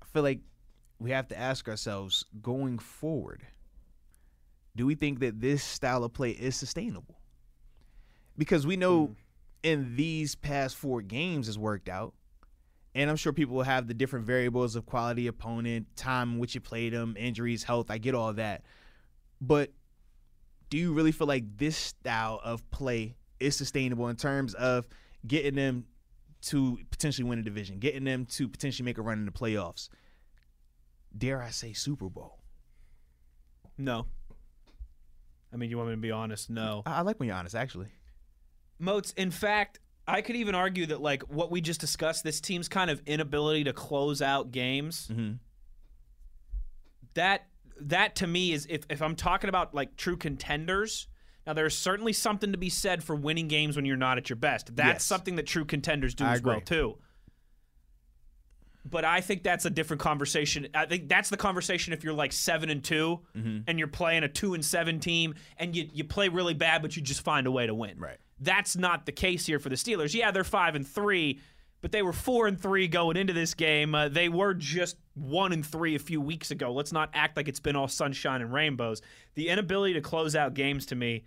I 0.00 0.06
feel 0.12 0.22
like 0.22 0.42
we 1.00 1.10
have 1.10 1.26
to 1.26 1.36
ask 1.36 1.68
ourselves 1.68 2.24
going 2.40 2.78
forward 2.78 3.42
do 4.76 4.86
we 4.86 4.94
think 4.94 5.20
that 5.20 5.40
this 5.40 5.62
style 5.62 6.04
of 6.04 6.12
play 6.12 6.30
is 6.30 6.56
sustainable? 6.56 7.18
Because 8.38 8.66
we 8.66 8.76
know 8.76 9.06
hmm. 9.06 9.12
in 9.62 9.96
these 9.96 10.34
past 10.34 10.76
four 10.76 11.02
games 11.02 11.46
has 11.46 11.58
worked 11.58 11.88
out. 11.88 12.14
And 12.94 13.08
I'm 13.08 13.16
sure 13.16 13.32
people 13.32 13.54
will 13.54 13.62
have 13.62 13.86
the 13.86 13.94
different 13.94 14.26
variables 14.26 14.74
of 14.74 14.84
quality 14.84 15.28
opponent, 15.28 15.86
time 15.94 16.32
in 16.32 16.38
which 16.38 16.56
you 16.56 16.60
played 16.60 16.92
them, 16.92 17.14
injuries, 17.16 17.62
health. 17.62 17.88
I 17.88 17.98
get 17.98 18.16
all 18.16 18.32
that. 18.32 18.64
But 19.40 19.70
do 20.70 20.78
you 20.78 20.92
really 20.92 21.12
feel 21.12 21.28
like 21.28 21.44
this 21.56 21.76
style 21.76 22.40
of 22.42 22.68
play 22.70 23.14
is 23.38 23.56
sustainable 23.56 24.08
in 24.08 24.16
terms 24.16 24.54
of 24.54 24.88
getting 25.26 25.54
them 25.54 25.84
to 26.42 26.78
potentially 26.90 27.28
win 27.28 27.38
a 27.38 27.42
division, 27.42 27.78
getting 27.78 28.04
them 28.04 28.24
to 28.24 28.48
potentially 28.48 28.84
make 28.84 28.98
a 28.98 29.02
run 29.02 29.18
in 29.18 29.26
the 29.26 29.32
playoffs? 29.32 29.88
Dare 31.16 31.42
I 31.42 31.50
say 31.50 31.72
Super 31.72 32.08
Bowl? 32.08 32.38
No. 33.76 34.06
I 35.52 35.56
mean, 35.56 35.70
you 35.70 35.76
want 35.76 35.88
me 35.88 35.94
to 35.96 36.00
be 36.00 36.10
honest? 36.10 36.50
No. 36.50 36.82
I, 36.86 36.98
I 36.98 37.00
like 37.02 37.18
when 37.18 37.26
you're 37.28 37.36
honest, 37.36 37.54
actually. 37.54 37.88
Moats, 38.78 39.12
in 39.16 39.30
fact, 39.30 39.78
I 40.06 40.22
could 40.22 40.36
even 40.36 40.54
argue 40.54 40.86
that 40.86 41.00
like 41.00 41.22
what 41.24 41.50
we 41.50 41.60
just 41.60 41.80
discussed, 41.80 42.24
this 42.24 42.40
team's 42.40 42.68
kind 42.68 42.90
of 42.90 43.02
inability 43.06 43.64
to 43.64 43.72
close 43.72 44.22
out 44.22 44.50
games. 44.52 45.08
Mm-hmm. 45.12 45.32
That 47.14 47.46
that 47.80 48.16
to 48.16 48.26
me 48.26 48.52
is 48.52 48.66
if, 48.68 48.82
if 48.90 49.02
I'm 49.02 49.16
talking 49.16 49.48
about 49.48 49.74
like 49.74 49.96
true 49.96 50.16
contenders. 50.16 51.08
Now 51.46 51.54
there's 51.54 51.76
certainly 51.76 52.12
something 52.12 52.52
to 52.52 52.58
be 52.58 52.68
said 52.68 53.02
for 53.02 53.16
winning 53.16 53.48
games 53.48 53.74
when 53.74 53.84
you're 53.84 53.96
not 53.96 54.18
at 54.18 54.28
your 54.28 54.36
best. 54.36 54.76
That's 54.76 54.88
Yes. 54.96 55.04
something 55.04 55.36
that 55.36 55.46
true 55.46 55.64
contenders 55.64 56.14
do 56.14 56.24
I 56.24 56.34
as 56.34 56.42
well 56.42 56.60
too. 56.60 56.98
But 58.88 59.04
I 59.04 59.20
think 59.20 59.42
that's 59.42 59.66
a 59.66 59.70
different 59.70 60.00
conversation. 60.00 60.68
I 60.74 60.86
think 60.86 61.08
that's 61.08 61.28
the 61.28 61.36
conversation 61.36 61.92
if 61.92 62.02
you're 62.02 62.14
like 62.14 62.32
seven 62.32 62.70
and 62.70 62.82
2 62.82 63.20
Mm-hmm. 63.36 63.58
and 63.66 63.78
you're 63.78 63.88
playing 63.88 64.22
a 64.22 64.28
two 64.28 64.54
and 64.54 64.64
seven 64.64 65.00
team 65.00 65.34
and 65.58 65.76
you, 65.76 65.88
you 65.92 66.04
play 66.04 66.28
really 66.28 66.54
bad, 66.54 66.80
but 66.82 66.96
you 66.96 67.02
just 67.02 67.22
find 67.22 67.46
a 67.46 67.50
way 67.50 67.66
to 67.66 67.74
win. 67.74 67.98
Right. 67.98 68.16
That's 68.40 68.76
not 68.76 69.04
the 69.04 69.12
case 69.12 69.44
here 69.46 69.58
for 69.58 69.68
the 69.68 69.74
Steelers. 69.76 70.14
Yeah, 70.14 70.30
they're 70.30 70.44
five 70.44 70.74
and 70.74 70.86
three, 70.88 71.40
but 71.82 71.92
they 71.92 72.00
were 72.00 72.12
four 72.14 72.46
and 72.46 72.58
three 72.58 72.88
going 72.88 73.18
into 73.18 73.34
this 73.34 73.52
game. 73.52 73.94
Uh, 73.94 74.08
they 74.08 74.30
were 74.30 74.54
just 74.54 74.96
one 75.14 75.52
and 75.52 75.64
three 75.64 75.94
a 75.94 75.98
few 75.98 76.20
weeks 76.22 76.50
ago. 76.50 76.72
Let's 76.72 76.92
not 76.92 77.10
act 77.12 77.36
like 77.36 77.48
it's 77.48 77.60
been 77.60 77.76
all 77.76 77.86
sunshine 77.88 78.40
and 78.40 78.50
rainbows. 78.50 79.02
The 79.34 79.48
inability 79.50 79.92
to 79.94 80.00
close 80.00 80.34
out 80.34 80.54
games 80.54 80.86
to 80.86 80.94
me 80.94 81.24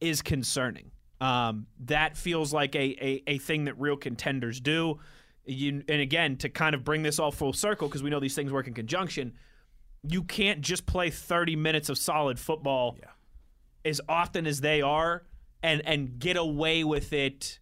is 0.00 0.22
concerning. 0.22 0.92
Um, 1.20 1.66
that 1.86 2.16
feels 2.16 2.52
like 2.52 2.74
a, 2.76 2.78
a 3.04 3.22
a 3.26 3.38
thing 3.38 3.64
that 3.64 3.80
real 3.80 3.96
contenders 3.96 4.60
do. 4.60 5.00
You, 5.46 5.82
and 5.88 6.00
again, 6.00 6.36
to 6.38 6.48
kind 6.48 6.74
of 6.74 6.84
bring 6.84 7.02
this 7.02 7.18
all 7.18 7.30
full 7.30 7.52
circle, 7.52 7.88
because 7.88 8.02
we 8.02 8.10
know 8.10 8.20
these 8.20 8.34
things 8.34 8.50
work 8.52 8.66
in 8.66 8.74
conjunction, 8.74 9.34
you 10.02 10.22
can't 10.22 10.60
just 10.60 10.86
play 10.86 11.10
30 11.10 11.56
minutes 11.56 11.88
of 11.88 11.98
solid 11.98 12.38
football 12.38 12.96
Yeah. 13.00 13.08
as 13.84 14.00
often 14.08 14.46
as 14.46 14.60
they 14.60 14.80
are 14.82 15.24
and 15.62 15.80
and 15.86 16.18
get 16.18 16.36
away 16.36 16.84
with 16.84 17.12
it 17.12 17.58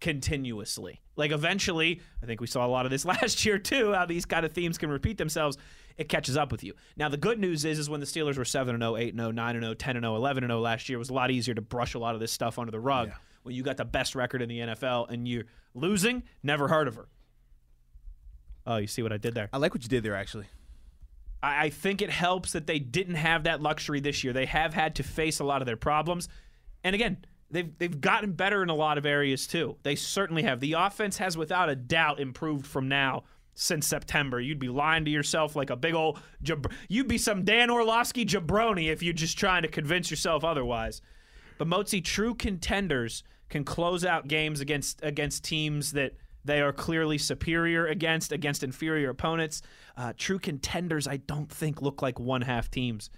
continuously. 0.00 1.00
Like 1.14 1.30
eventually, 1.30 2.00
I 2.22 2.26
think 2.26 2.40
we 2.40 2.46
saw 2.46 2.66
a 2.66 2.68
lot 2.68 2.84
of 2.84 2.90
this 2.90 3.04
last 3.14 3.44
year 3.44 3.58
too. 3.58 3.92
How 3.92 4.06
these 4.06 4.24
kind 4.24 4.44
of 4.44 4.52
themes 4.52 4.78
can 4.78 4.90
repeat 4.90 5.18
themselves. 5.18 5.56
It 5.98 6.08
catches 6.08 6.36
up 6.36 6.50
with 6.50 6.64
you. 6.64 6.74
Now 6.96 7.08
the 7.08 7.16
good 7.18 7.38
news 7.38 7.64
is, 7.64 7.78
is 7.78 7.88
when 7.90 8.00
the 8.00 8.06
Steelers 8.06 8.38
were 8.38 8.44
seven 8.44 8.74
and 8.74 8.82
0, 8.82 8.96
8 8.96 9.10
and 9.10 9.20
0, 9.20 9.30
9 9.30 9.56
and 9.56 9.64
0, 9.64 9.74
10 9.74 9.96
and 9.96 10.04
0, 10.04 10.16
11 10.16 10.42
and 10.44 10.50
0 10.50 10.60
last 10.60 10.88
year, 10.88 10.96
it 10.96 10.98
was 10.98 11.10
a 11.10 11.14
lot 11.14 11.30
easier 11.30 11.54
to 11.54 11.60
brush 11.60 11.94
a 11.94 11.98
lot 11.98 12.14
of 12.14 12.20
this 12.20 12.32
stuff 12.32 12.58
under 12.58 12.70
the 12.72 12.80
rug. 12.80 13.08
Yeah. 13.08 13.14
When 13.42 13.54
you 13.54 13.62
got 13.62 13.76
the 13.76 13.84
best 13.84 14.14
record 14.14 14.42
in 14.42 14.48
the 14.48 14.58
NFL 14.58 15.10
and 15.10 15.26
you're 15.26 15.44
losing, 15.74 16.22
never 16.42 16.68
heard 16.68 16.88
of 16.88 16.94
her. 16.96 17.08
Oh, 18.66 18.76
you 18.76 18.86
see 18.86 19.02
what 19.02 19.12
I 19.12 19.16
did 19.16 19.34
there? 19.34 19.48
I 19.52 19.58
like 19.58 19.74
what 19.74 19.82
you 19.82 19.88
did 19.88 20.04
there, 20.04 20.14
actually. 20.14 20.46
I 21.42 21.64
I 21.64 21.70
think 21.70 22.02
it 22.02 22.10
helps 22.10 22.52
that 22.52 22.66
they 22.66 22.78
didn't 22.78 23.16
have 23.16 23.44
that 23.44 23.60
luxury 23.60 24.00
this 24.00 24.22
year. 24.22 24.32
They 24.32 24.46
have 24.46 24.74
had 24.74 24.94
to 24.96 25.02
face 25.02 25.40
a 25.40 25.44
lot 25.44 25.60
of 25.62 25.66
their 25.66 25.76
problems. 25.76 26.28
And 26.84 26.94
again, 26.94 27.18
they've 27.50 27.76
they've 27.78 28.00
gotten 28.00 28.32
better 28.32 28.62
in 28.62 28.68
a 28.68 28.74
lot 28.74 28.98
of 28.98 29.06
areas 29.06 29.46
too. 29.46 29.76
They 29.82 29.96
certainly 29.96 30.42
have. 30.44 30.60
The 30.60 30.74
offense 30.74 31.18
has 31.18 31.36
without 31.36 31.68
a 31.68 31.76
doubt 31.76 32.20
improved 32.20 32.66
from 32.66 32.88
now 32.88 33.24
since 33.54 33.86
September. 33.86 34.40
You'd 34.40 34.58
be 34.58 34.68
lying 34.68 35.04
to 35.04 35.10
yourself 35.10 35.56
like 35.56 35.70
a 35.70 35.76
big 35.76 35.94
old 35.94 36.20
jab- 36.42 36.72
you'd 36.88 37.08
be 37.08 37.18
some 37.18 37.44
Dan 37.44 37.70
Orlovsky 37.70 38.24
jabroni 38.24 38.90
if 38.90 39.02
you're 39.02 39.12
just 39.12 39.38
trying 39.38 39.62
to 39.62 39.68
convince 39.68 40.10
yourself 40.10 40.44
otherwise. 40.44 41.02
But 41.58 41.68
Motzi, 41.68 42.02
true 42.02 42.34
contenders 42.34 43.22
can 43.52 43.64
close 43.64 44.04
out 44.04 44.26
games 44.26 44.60
against 44.60 45.00
against 45.04 45.44
teams 45.44 45.92
that 45.92 46.14
they 46.44 46.60
are 46.60 46.72
clearly 46.72 47.18
superior 47.18 47.86
against, 47.86 48.32
against 48.32 48.64
inferior 48.64 49.10
opponents. 49.10 49.62
Uh, 49.96 50.12
true 50.16 50.40
contenders, 50.40 51.06
I 51.06 51.18
don't 51.18 51.48
think, 51.48 51.80
look 51.80 52.02
like 52.02 52.18
one 52.18 52.42
half 52.42 52.68
teams 52.68 53.10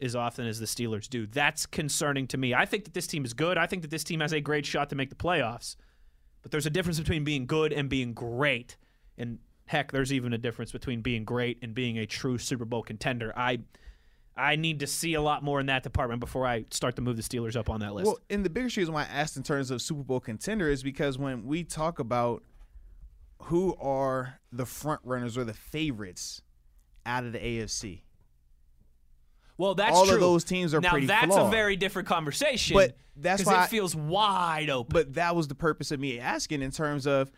as 0.00 0.16
often 0.16 0.48
as 0.48 0.58
the 0.58 0.66
Steelers 0.66 1.08
do. 1.08 1.26
That's 1.26 1.64
concerning 1.64 2.26
to 2.28 2.36
me. 2.36 2.54
I 2.54 2.64
think 2.66 2.84
that 2.84 2.94
this 2.94 3.06
team 3.06 3.24
is 3.24 3.34
good. 3.34 3.56
I 3.56 3.66
think 3.66 3.82
that 3.82 3.90
this 3.92 4.02
team 4.02 4.18
has 4.18 4.32
a 4.32 4.40
great 4.40 4.66
shot 4.66 4.90
to 4.90 4.96
make 4.96 5.10
the 5.10 5.14
playoffs. 5.16 5.76
But 6.42 6.50
there's 6.50 6.66
a 6.66 6.70
difference 6.70 6.98
between 6.98 7.22
being 7.22 7.46
good 7.46 7.72
and 7.72 7.88
being 7.88 8.14
great. 8.14 8.76
And 9.16 9.38
heck, 9.66 9.92
there's 9.92 10.12
even 10.12 10.32
a 10.32 10.38
difference 10.38 10.72
between 10.72 11.02
being 11.02 11.24
great 11.24 11.58
and 11.62 11.72
being 11.72 11.98
a 11.98 12.06
true 12.06 12.38
Super 12.38 12.64
Bowl 12.64 12.82
contender. 12.82 13.32
I 13.36 13.60
I 14.36 14.56
need 14.56 14.80
to 14.80 14.86
see 14.86 15.14
a 15.14 15.22
lot 15.22 15.42
more 15.42 15.60
in 15.60 15.66
that 15.66 15.82
department 15.82 16.20
before 16.20 16.46
I 16.46 16.66
start 16.70 16.96
to 16.96 17.02
move 17.02 17.16
the 17.16 17.22
Steelers 17.22 17.56
up 17.56 17.70
on 17.70 17.80
that 17.80 17.94
list. 17.94 18.06
Well, 18.06 18.18
and 18.28 18.44
the 18.44 18.50
biggest 18.50 18.76
reason 18.76 18.92
why 18.92 19.02
I 19.02 19.06
asked 19.06 19.36
in 19.36 19.42
terms 19.42 19.70
of 19.70 19.80
Super 19.80 20.02
Bowl 20.02 20.20
contender 20.20 20.68
is 20.68 20.82
because 20.82 21.16
when 21.16 21.46
we 21.46 21.64
talk 21.64 21.98
about 21.98 22.42
who 23.44 23.74
are 23.76 24.38
the 24.52 24.66
front 24.66 25.00
runners 25.04 25.38
or 25.38 25.44
the 25.44 25.54
favorites 25.54 26.42
out 27.06 27.24
of 27.24 27.32
the 27.32 27.38
AFC, 27.38 28.02
Well, 29.58 29.74
that's 29.74 29.96
All 29.96 30.02
of 30.02 30.08
true. 30.10 30.20
those 30.20 30.44
teams 30.44 30.74
are 30.74 30.80
now, 30.82 30.90
pretty 30.90 31.06
that's 31.06 31.26
flawed. 31.34 31.46
a 31.46 31.50
very 31.50 31.76
different 31.76 32.06
conversation. 32.06 32.74
But 32.74 32.96
that's 33.16 33.44
why 33.46 33.64
it 33.64 33.70
feels 33.70 33.96
wide 33.96 34.68
open. 34.68 34.92
but 34.92 35.14
that 35.14 35.34
was 35.34 35.48
the 35.48 35.54
purpose 35.54 35.90
of 35.92 35.98
me 36.00 36.18
asking 36.20 36.60
in 36.60 36.70
terms 36.72 37.06
of 37.06 37.30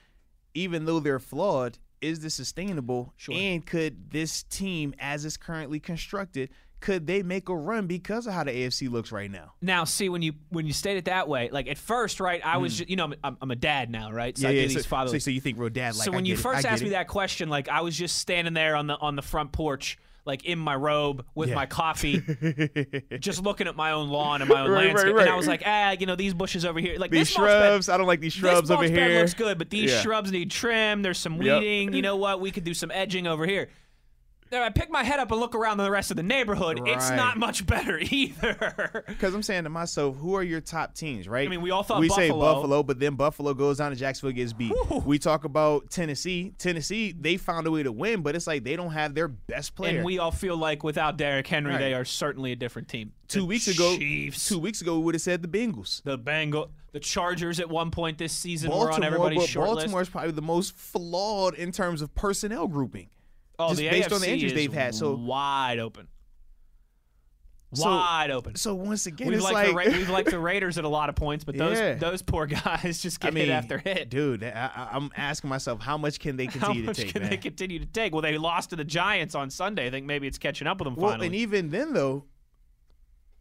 even 0.55 0.85
though 0.85 0.99
they're 0.99 1.21
flawed, 1.21 1.79
is 2.01 2.19
this 2.21 2.35
sustainable? 2.35 3.13
Sure. 3.17 3.35
And 3.37 3.65
could 3.65 4.11
this 4.11 4.43
team, 4.43 4.95
as 4.99 5.25
it's 5.25 5.37
currently 5.37 5.79
constructed, 5.79 6.51
could 6.81 7.07
they 7.07 7.23
make 7.23 7.49
a 7.49 7.57
run 7.57 7.87
because 7.87 8.27
of 8.27 8.33
how 8.35 8.45
the 8.45 8.53
AFC 8.53 8.91
looks 8.91 9.11
right 9.11 9.31
now? 9.31 9.53
now, 9.61 9.85
see 9.85 10.09
when 10.09 10.23
you 10.23 10.33
when 10.51 10.67
you 10.67 10.73
state 10.73 10.97
it 10.97 11.07
that 11.07 11.29
way, 11.29 11.49
like 11.51 11.67
at 11.69 11.77
first, 11.79 12.21
right? 12.21 12.41
I 12.45 12.59
was, 12.59 12.79
ju- 12.79 12.85
you 12.89 12.97
know, 12.97 13.13
I'm, 13.25 13.37
I'm, 13.41 13.51
a 13.51 13.57
dad 13.57 13.91
now, 13.91 14.13
right? 14.13 14.37
So 14.39 14.49
I 14.49 14.53
do 14.53 14.69
so, 14.69 14.75
these 14.79 14.87
so, 14.87 15.19
so 15.19 15.31
you 15.31 15.41
think 15.41 15.59
real 15.59 15.69
dad 15.71 15.97
like 15.97 16.05
so 16.05 16.13
when 16.13 16.25
you 16.25 16.35
it, 16.35 16.39
first 16.41 16.65
asked 16.65 16.81
get 16.81 16.85
me 16.85 16.91
that 16.91 17.09
question, 17.09 17.49
like 17.49 17.69
I 17.69 17.81
was 17.81 17.97
just 17.97 18.17
standing 18.19 18.55
there 18.55 18.77
on 18.77 18.87
the 18.87 18.97
on 18.97 19.17
the 19.17 19.23
front 19.23 19.51
porch, 19.53 19.99
like 20.25 20.45
in 20.45 20.59
my 20.59 20.77
robe 20.77 21.25
with 21.35 21.49
Yeah. 21.49 21.55
my 21.57 21.67
coffee, 21.67 22.21
just 23.19 23.43
looking 23.43 23.67
at 23.67 23.77
my 23.77 23.93
own 23.93 24.09
lawn 24.09 24.41
and 24.43 24.49
my 24.51 24.61
own 24.61 24.71
Right, 24.71 24.77
right, 24.79 24.87
landscape, 24.95 25.17
and 25.17 25.29
I 25.29 25.35
was 25.37 25.47
like, 25.49 25.63
ah, 25.67 25.97
you 25.99 26.07
know, 26.07 26.17
these 26.17 26.35
bushes 26.35 26.65
over 26.65 26.79
here, 26.81 26.97
like 26.99 27.11
these 27.11 27.37
mulch 27.37 27.49
bed- 27.51 27.69
shrubs, 27.71 27.89
I 27.89 27.97
don't 27.97 28.07
like 28.07 28.21
these 28.21 28.33
shrubs 28.35 28.71
over 28.71 28.85
here. 28.85 29.19
looks 29.21 29.35
good, 29.35 29.59
but 29.59 29.71
these 29.71 29.91
Yeah. 29.91 30.01
shrubs 30.03 30.31
need 30.31 30.51
trim. 30.51 31.03
There's 31.03 31.19
some 31.19 31.41
Yep. 31.43 31.61
weeding. 31.61 31.93
You 31.93 32.03
know 32.03 32.17
what? 32.17 32.41
We 32.41 32.51
could 32.51 32.65
do 32.65 32.75
some 32.75 32.91
edging 32.91 33.27
over 33.27 33.47
here. 33.47 33.69
I 34.53 34.71
pick 34.71 34.91
my 34.91 35.03
head 35.03 35.21
up 35.21 35.31
and 35.31 35.41
look 35.41 35.55
around 35.55 35.79
the 35.79 35.91
rest 35.91 36.11
of 36.11 36.17
the 36.17 36.23
neighborhood. 36.23 36.81
It's 36.87 37.11
not 37.11 37.37
much 37.39 37.67
better 37.67 37.99
either. 38.11 39.05
Because 39.07 39.35
I'm 39.35 39.43
saying 39.43 39.65
to 39.65 39.71
myself, 39.71 40.17
who 40.17 40.35
are 40.35 40.43
your 40.43 40.61
top 40.61 40.95
teams, 40.95 41.29
right? 41.29 41.47
I 41.47 41.51
mean, 41.51 41.61
we 41.63 41.71
all 41.71 41.83
thought 41.83 42.01
we 42.01 42.09
say 42.09 42.29
Buffalo. 42.29 42.55
Buffalo, 42.55 42.83
but 42.83 42.99
then 42.99 43.15
Buffalo 43.15 43.55
goes 43.55 43.79
down 43.79 43.93
and 43.93 43.99
Jacksonville, 43.99 44.35
gets 44.35 44.53
beat. 44.53 44.73
Whew. 44.73 45.03
We 45.05 45.19
talk 45.19 45.45
about 45.45 45.91
Tennessee. 45.91 46.55
Tennessee, 46.59 47.15
they 47.19 47.37
found 47.37 47.67
a 47.67 47.71
way 47.71 47.83
to 47.83 47.93
win, 47.93 48.23
but 48.23 48.35
it's 48.37 48.47
like 48.47 48.65
they 48.65 48.77
don't 48.77 48.93
have 48.93 49.15
their 49.15 49.29
best 49.29 49.75
player. 49.75 49.97
and 49.97 50.05
we 50.05 50.19
all 50.19 50.31
feel 50.31 50.57
like 50.57 50.83
without 50.83 51.17
Derrick 51.17 51.47
Henry, 51.47 51.73
Right. 51.73 51.79
they 51.81 51.95
are 51.95 52.05
certainly 52.05 52.53
a 52.53 52.57
different 52.57 52.89
team. 52.89 53.13
two 53.29 53.41
The 53.41 53.47
weeks 53.47 53.69
ago, 53.69 53.97
Chiefs, 53.97 54.49
two 54.49 54.59
weeks 54.59 54.81
ago, 54.81 54.99
we 54.99 55.05
would 55.05 55.15
have 55.15 55.23
said 55.23 55.43
the 55.43 55.49
Bengals. 55.49 56.03
the 56.05 56.17
Bengal, 56.17 56.71
the 56.93 57.01
Chargers 57.01 57.61
at 57.61 57.69
one 57.69 57.91
point 57.91 58.17
this 58.19 58.33
season 58.33 58.71
were 58.71 58.77
on 58.77 59.01
Baltimore, 59.01 59.07
everybody's 59.07 59.49
short 59.49 59.67
Baltimore 59.67 60.01
is 60.01 60.09
probably 60.09 60.31
the 60.31 60.41
most 60.43 60.75
flawed 60.77 61.55
in 61.55 61.71
terms 61.73 62.01
of 62.03 62.15
personnel 62.15 62.67
grouping. 62.69 63.09
Oh, 63.59 63.69
just 63.69 63.81
the 63.81 63.89
based 63.89 64.09
AFC 64.11 64.15
on 64.15 64.21
the 64.21 64.29
injuries 64.31 64.53
is 64.53 64.57
they've 64.57 64.73
had, 64.73 64.95
so- 64.95 65.15
wide 65.15 65.79
open, 65.81 66.07
So- 67.75 67.85
wide 67.91 68.31
open. 68.31 68.55
So 68.55 68.75
once 68.75 69.07
again, 69.07 69.29
We've 69.29 69.39
it's 69.39 69.45
liked, 69.45 69.73
like, 69.75 69.87
the 69.87 69.91
Ra- 69.93 69.99
we've 69.99 70.09
liked 70.11 70.31
the 70.31 70.39
Raiders 70.39 70.79
at 70.79 70.85
a 70.85 70.89
lot 70.89 71.09
of 71.09 71.17
points, 71.17 71.45
but 71.45 71.57
those 71.57 71.77
Yeah. 71.77 71.95
those 71.97 72.23
poor 72.23 72.47
guys 72.65 73.03
just 73.03 73.23
I 73.25 73.29
get 73.29 73.35
mean, 73.35 73.47
hit 73.47 73.53
after 73.53 73.79
hit. 73.79 74.09
dude, 74.11 74.45
I, 74.45 74.71
I- 74.75 74.89
I'm 74.97 75.11
asking 75.17 75.51
myself, 75.51 75.81
how 75.81 75.99
much 75.99 76.19
can 76.21 76.37
they 76.37 76.47
continue 76.47 76.87
to 76.87 76.95
take? 76.95 77.13
can 77.13 77.23
man? 77.23 77.31
they 77.31 77.37
continue 77.37 77.79
to 77.81 77.87
take? 77.87 78.13
Well, 78.13 78.23
they 78.23 78.39
lost 78.39 78.71
to 78.71 78.77
the 78.77 78.85
Giants 78.85 79.35
on 79.35 79.51
Sunday. 79.51 79.87
I 79.87 79.91
think 79.91 80.07
maybe 80.07 80.27
it's 80.27 80.39
catching 80.39 80.67
up 80.69 80.79
with 80.79 80.87
them 80.87 80.95
Well, 80.95 81.11
finally. 81.11 81.27
and 81.27 81.35
even 81.35 81.69
then 81.71 81.93
though, 81.93 82.25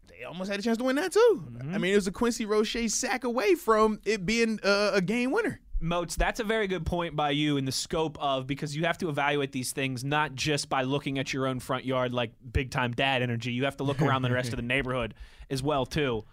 they 0.08 0.24
almost 0.24 0.50
had 0.50 0.60
a 0.60 0.64
chance 0.64 0.78
to 0.80 0.84
win 0.84 0.96
that 0.98 1.14
too. 1.14 1.44
Mm-hmm. 1.52 1.76
I 1.76 1.78
mean, 1.78 1.94
it 1.94 1.96
was 1.96 2.08
a 2.08 2.12
Quincy 2.12 2.46
Roche 2.46 2.76
sack 2.88 3.24
away 3.24 3.54
from 3.56 4.00
it 4.04 4.26
being 4.26 4.60
uh, 4.64 4.92
a 4.96 5.02
game 5.02 5.32
winner. 5.32 5.62
Moats, 5.80 6.16
that's 6.16 6.40
a 6.40 6.44
very 6.44 6.68
good 6.68 6.86
point 6.86 7.16
by 7.16 7.30
you 7.32 7.58
in 7.58 7.66
the 7.66 7.72
scope 7.72 8.18
of 8.20 8.48
because 8.48 8.76
you 8.76 8.86
have 8.86 8.98
to 8.98 9.10
evaluate 9.10 9.52
these 9.52 9.72
things 9.74 10.04
not 10.04 10.34
just 10.34 10.70
by 10.70 10.82
looking 10.84 11.20
at 11.20 11.32
your 11.34 11.46
own 11.46 11.60
front 11.60 11.86
yard 11.86 12.14
like 12.14 12.32
big 12.52 12.72
time 12.72 12.94
dad 12.94 13.22
energy. 13.22 13.52
You 13.52 13.66
have 13.66 13.78
to 13.78 13.84
look 13.84 14.02
around 14.02 14.24
the 14.24 14.32
rest 14.32 14.50
of 14.50 14.56
the 14.56 14.62
neighborhood 14.64 15.14
as 15.50 15.62
well 15.62 15.86
too. 15.86 16.26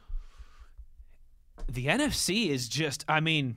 The 1.70 1.86
NFC 1.86 2.48
is 2.48 2.68
just, 2.68 3.04
I 3.08 3.20
mean, 3.20 3.56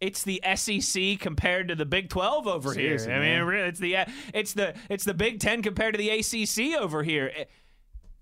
it's 0.00 0.22
the 0.22 0.42
SEC 0.56 1.18
compared 1.20 1.68
to 1.68 1.74
the 1.74 1.86
Big 1.86 2.08
12 2.10 2.46
over 2.46 2.74
Seriously, 2.74 3.12
here. 3.12 3.22
I 3.22 3.44
mean, 3.44 3.64
it's 3.64 3.78
the 3.78 3.96
it's 4.34 4.52
the 4.52 4.74
it's 4.90 5.04
the 5.04 5.14
Big 5.14 5.40
10 5.40 5.62
compared 5.62 5.94
to 5.94 5.98
the 5.98 6.10
ACC 6.10 6.78
over 6.80 7.02
here. 7.02 7.30
Eh, 7.34 7.44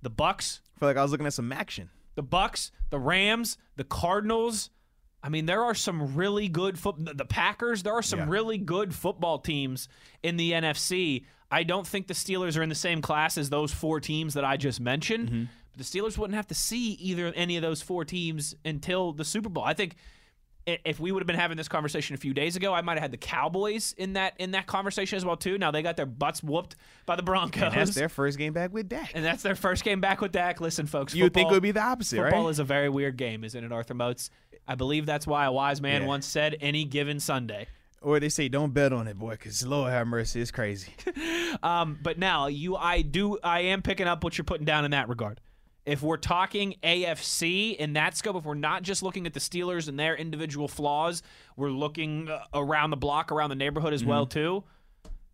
The 0.02 0.10
Bucks, 0.10 0.60
I 0.76 0.80
feel 0.80 0.88
like 0.88 0.96
I 0.96 1.02
was 1.02 1.10
looking 1.10 1.26
at 1.26 1.32
some 1.32 1.52
action. 1.52 1.90
the 2.14 2.22
Bucks, 2.22 2.70
the 2.90 2.98
Rams, 2.98 3.56
the 3.76 3.84
Cardinals. 3.84 4.70
I 5.22 5.28
mean, 5.28 5.46
there 5.46 5.62
are 5.64 5.74
some 5.74 6.14
really 6.16 6.48
good 6.48 6.78
foot. 6.78 6.96
The 7.16 7.24
Packers. 7.24 7.82
There 7.82 7.92
are 7.92 8.02
some 8.02 8.20
Yeah. 8.20 8.26
really 8.28 8.58
good 8.58 8.94
football 8.94 9.38
teams 9.38 9.88
in 10.22 10.36
the 10.36 10.52
NFC. 10.52 11.24
I 11.50 11.62
don't 11.62 11.86
think 11.86 12.06
the 12.08 12.14
Steelers 12.14 12.56
are 12.58 12.62
in 12.62 12.68
the 12.68 12.74
same 12.74 13.00
class 13.02 13.38
as 13.38 13.50
those 13.50 13.72
four 13.72 14.00
teams 14.00 14.34
that 14.34 14.44
I 14.44 14.56
just 14.56 14.80
mentioned. 14.80 15.28
Mm-hmm. 15.28 15.44
But 15.72 15.78
the 15.78 15.84
Steelers 15.84 16.18
wouldn't 16.18 16.34
have 16.34 16.48
to 16.48 16.54
see 16.54 16.92
either 16.94 17.32
any 17.36 17.56
of 17.56 17.62
those 17.62 17.82
four 17.82 18.04
teams 18.04 18.54
until 18.64 19.12
the 19.12 19.24
Super 19.24 19.48
Bowl. 19.48 19.62
I 19.64 19.74
think 19.74 19.94
if 20.64 21.00
we 21.00 21.10
would 21.10 21.20
have 21.20 21.26
been 21.26 21.34
having 21.38 21.56
this 21.56 21.66
conversation 21.66 22.14
a 22.14 22.18
few 22.18 22.32
days 22.32 22.54
ago, 22.56 22.72
I 22.72 22.82
might 22.82 22.94
have 22.94 23.02
had 23.02 23.10
the 23.10 23.16
Cowboys 23.16 23.94
in 23.98 24.12
that 24.12 24.34
in 24.38 24.52
that 24.52 24.66
conversation 24.66 25.16
as 25.16 25.24
well 25.24 25.36
too. 25.36 25.58
Now 25.58 25.70
they 25.72 25.82
got 25.82 25.96
their 25.96 26.06
butts 26.06 26.42
whooped 26.42 26.76
by 27.04 27.16
the 27.16 27.22
Broncos. 27.22 27.62
And 27.62 27.74
that's 27.74 27.94
their 27.94 28.08
first 28.08 28.38
game 28.38 28.52
back 28.52 28.72
with 28.72 28.88
Dak. 28.88 29.10
And 29.14 29.24
that's 29.24 29.42
their 29.42 29.56
first 29.56 29.82
game 29.84 30.00
back 30.00 30.20
with 30.20 30.30
Dak. 30.32 30.60
Listen, 30.60 30.86
folks, 30.86 31.14
You 31.14 31.24
would 31.24 31.34
think 31.34 31.50
it 31.50 31.52
would 31.54 31.62
be 31.64 31.72
the 31.72 31.80
opposite, 31.82 32.16
Football 32.16 32.44
right? 32.44 32.50
is 32.50 32.58
a 32.60 32.64
very 32.64 32.88
weird 32.88 33.16
game, 33.16 33.42
isn't 33.44 33.62
it, 33.64 33.72
Arthur 33.72 33.94
Moats? 33.94 34.30
I 34.66 34.74
believe 34.74 35.06
that's 35.06 35.26
why 35.26 35.44
a 35.46 35.52
wise 35.52 35.80
man 35.80 36.02
Yeah. 36.02 36.08
once 36.08 36.26
said, 36.26 36.56
"Any 36.60 36.84
given 36.84 37.20
Sunday." 37.20 37.66
Or 38.00 38.18
they 38.18 38.28
say, 38.30 38.48
don't 38.48 38.74
bet 38.74 38.92
on 38.92 39.06
it, 39.06 39.16
boy, 39.16 39.30
because 39.32 39.64
Lord 39.64 39.92
have 39.92 40.08
mercy, 40.08 40.40
it's 40.40 40.50
crazy. 40.50 40.92
Um, 41.62 41.98
but 42.02 42.18
now 42.18 42.46
you, 42.46 42.76
I 42.76 43.02
do, 43.02 43.38
I 43.44 43.60
am 43.60 43.82
picking 43.82 44.06
up 44.08 44.24
what 44.24 44.38
you're 44.38 44.44
putting 44.46 44.64
down 44.64 44.86
in 44.86 44.92
that 44.92 45.08
regard. 45.10 45.38
If 45.84 46.02
we're 46.02 46.16
talking 46.16 46.76
AFC 46.82 47.76
in 47.76 47.92
that 47.92 48.16
scope, 48.16 48.36
if 48.36 48.44
we're 48.44 48.54
not 48.54 48.82
just 48.82 49.02
looking 49.02 49.26
at 49.26 49.34
the 49.34 49.40
Steelers 49.40 49.86
and 49.86 49.98
their 50.00 50.16
individual 50.16 50.66
flaws, 50.66 51.22
we're 51.56 51.70
looking 51.70 52.30
uh, 52.30 52.40
around 52.54 52.90
the 52.90 52.96
block, 52.96 53.30
around 53.30 53.50
the 53.50 53.56
neighborhood 53.56 53.92
as 53.92 54.02
well 54.04 54.24
too. 54.26 54.64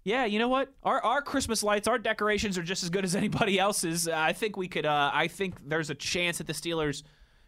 Yeah, 0.05 0.25
you 0.25 0.39
know 0.39 0.49
what? 0.49 0.73
Our 0.83 1.03
our 1.05 1.23
Christmas 1.23 1.63
lights, 1.63 1.87
our 1.87 1.99
decorations 1.99 2.59
are 2.59 2.63
just 2.63 2.83
as 2.83 2.91
good 2.91 3.05
as 3.05 3.15
anybody 3.23 3.59
else's. 3.59 4.09
I 4.09 4.33
think 4.33 4.57
we 4.57 4.67
could. 4.67 4.85
Uh, 4.87 5.11
I 5.13 5.29
think 5.29 5.55
there's 5.69 5.91
a 5.91 5.95
chance 5.95 6.39
that 6.39 6.47
the 6.47 6.53
Steelers 6.55 7.03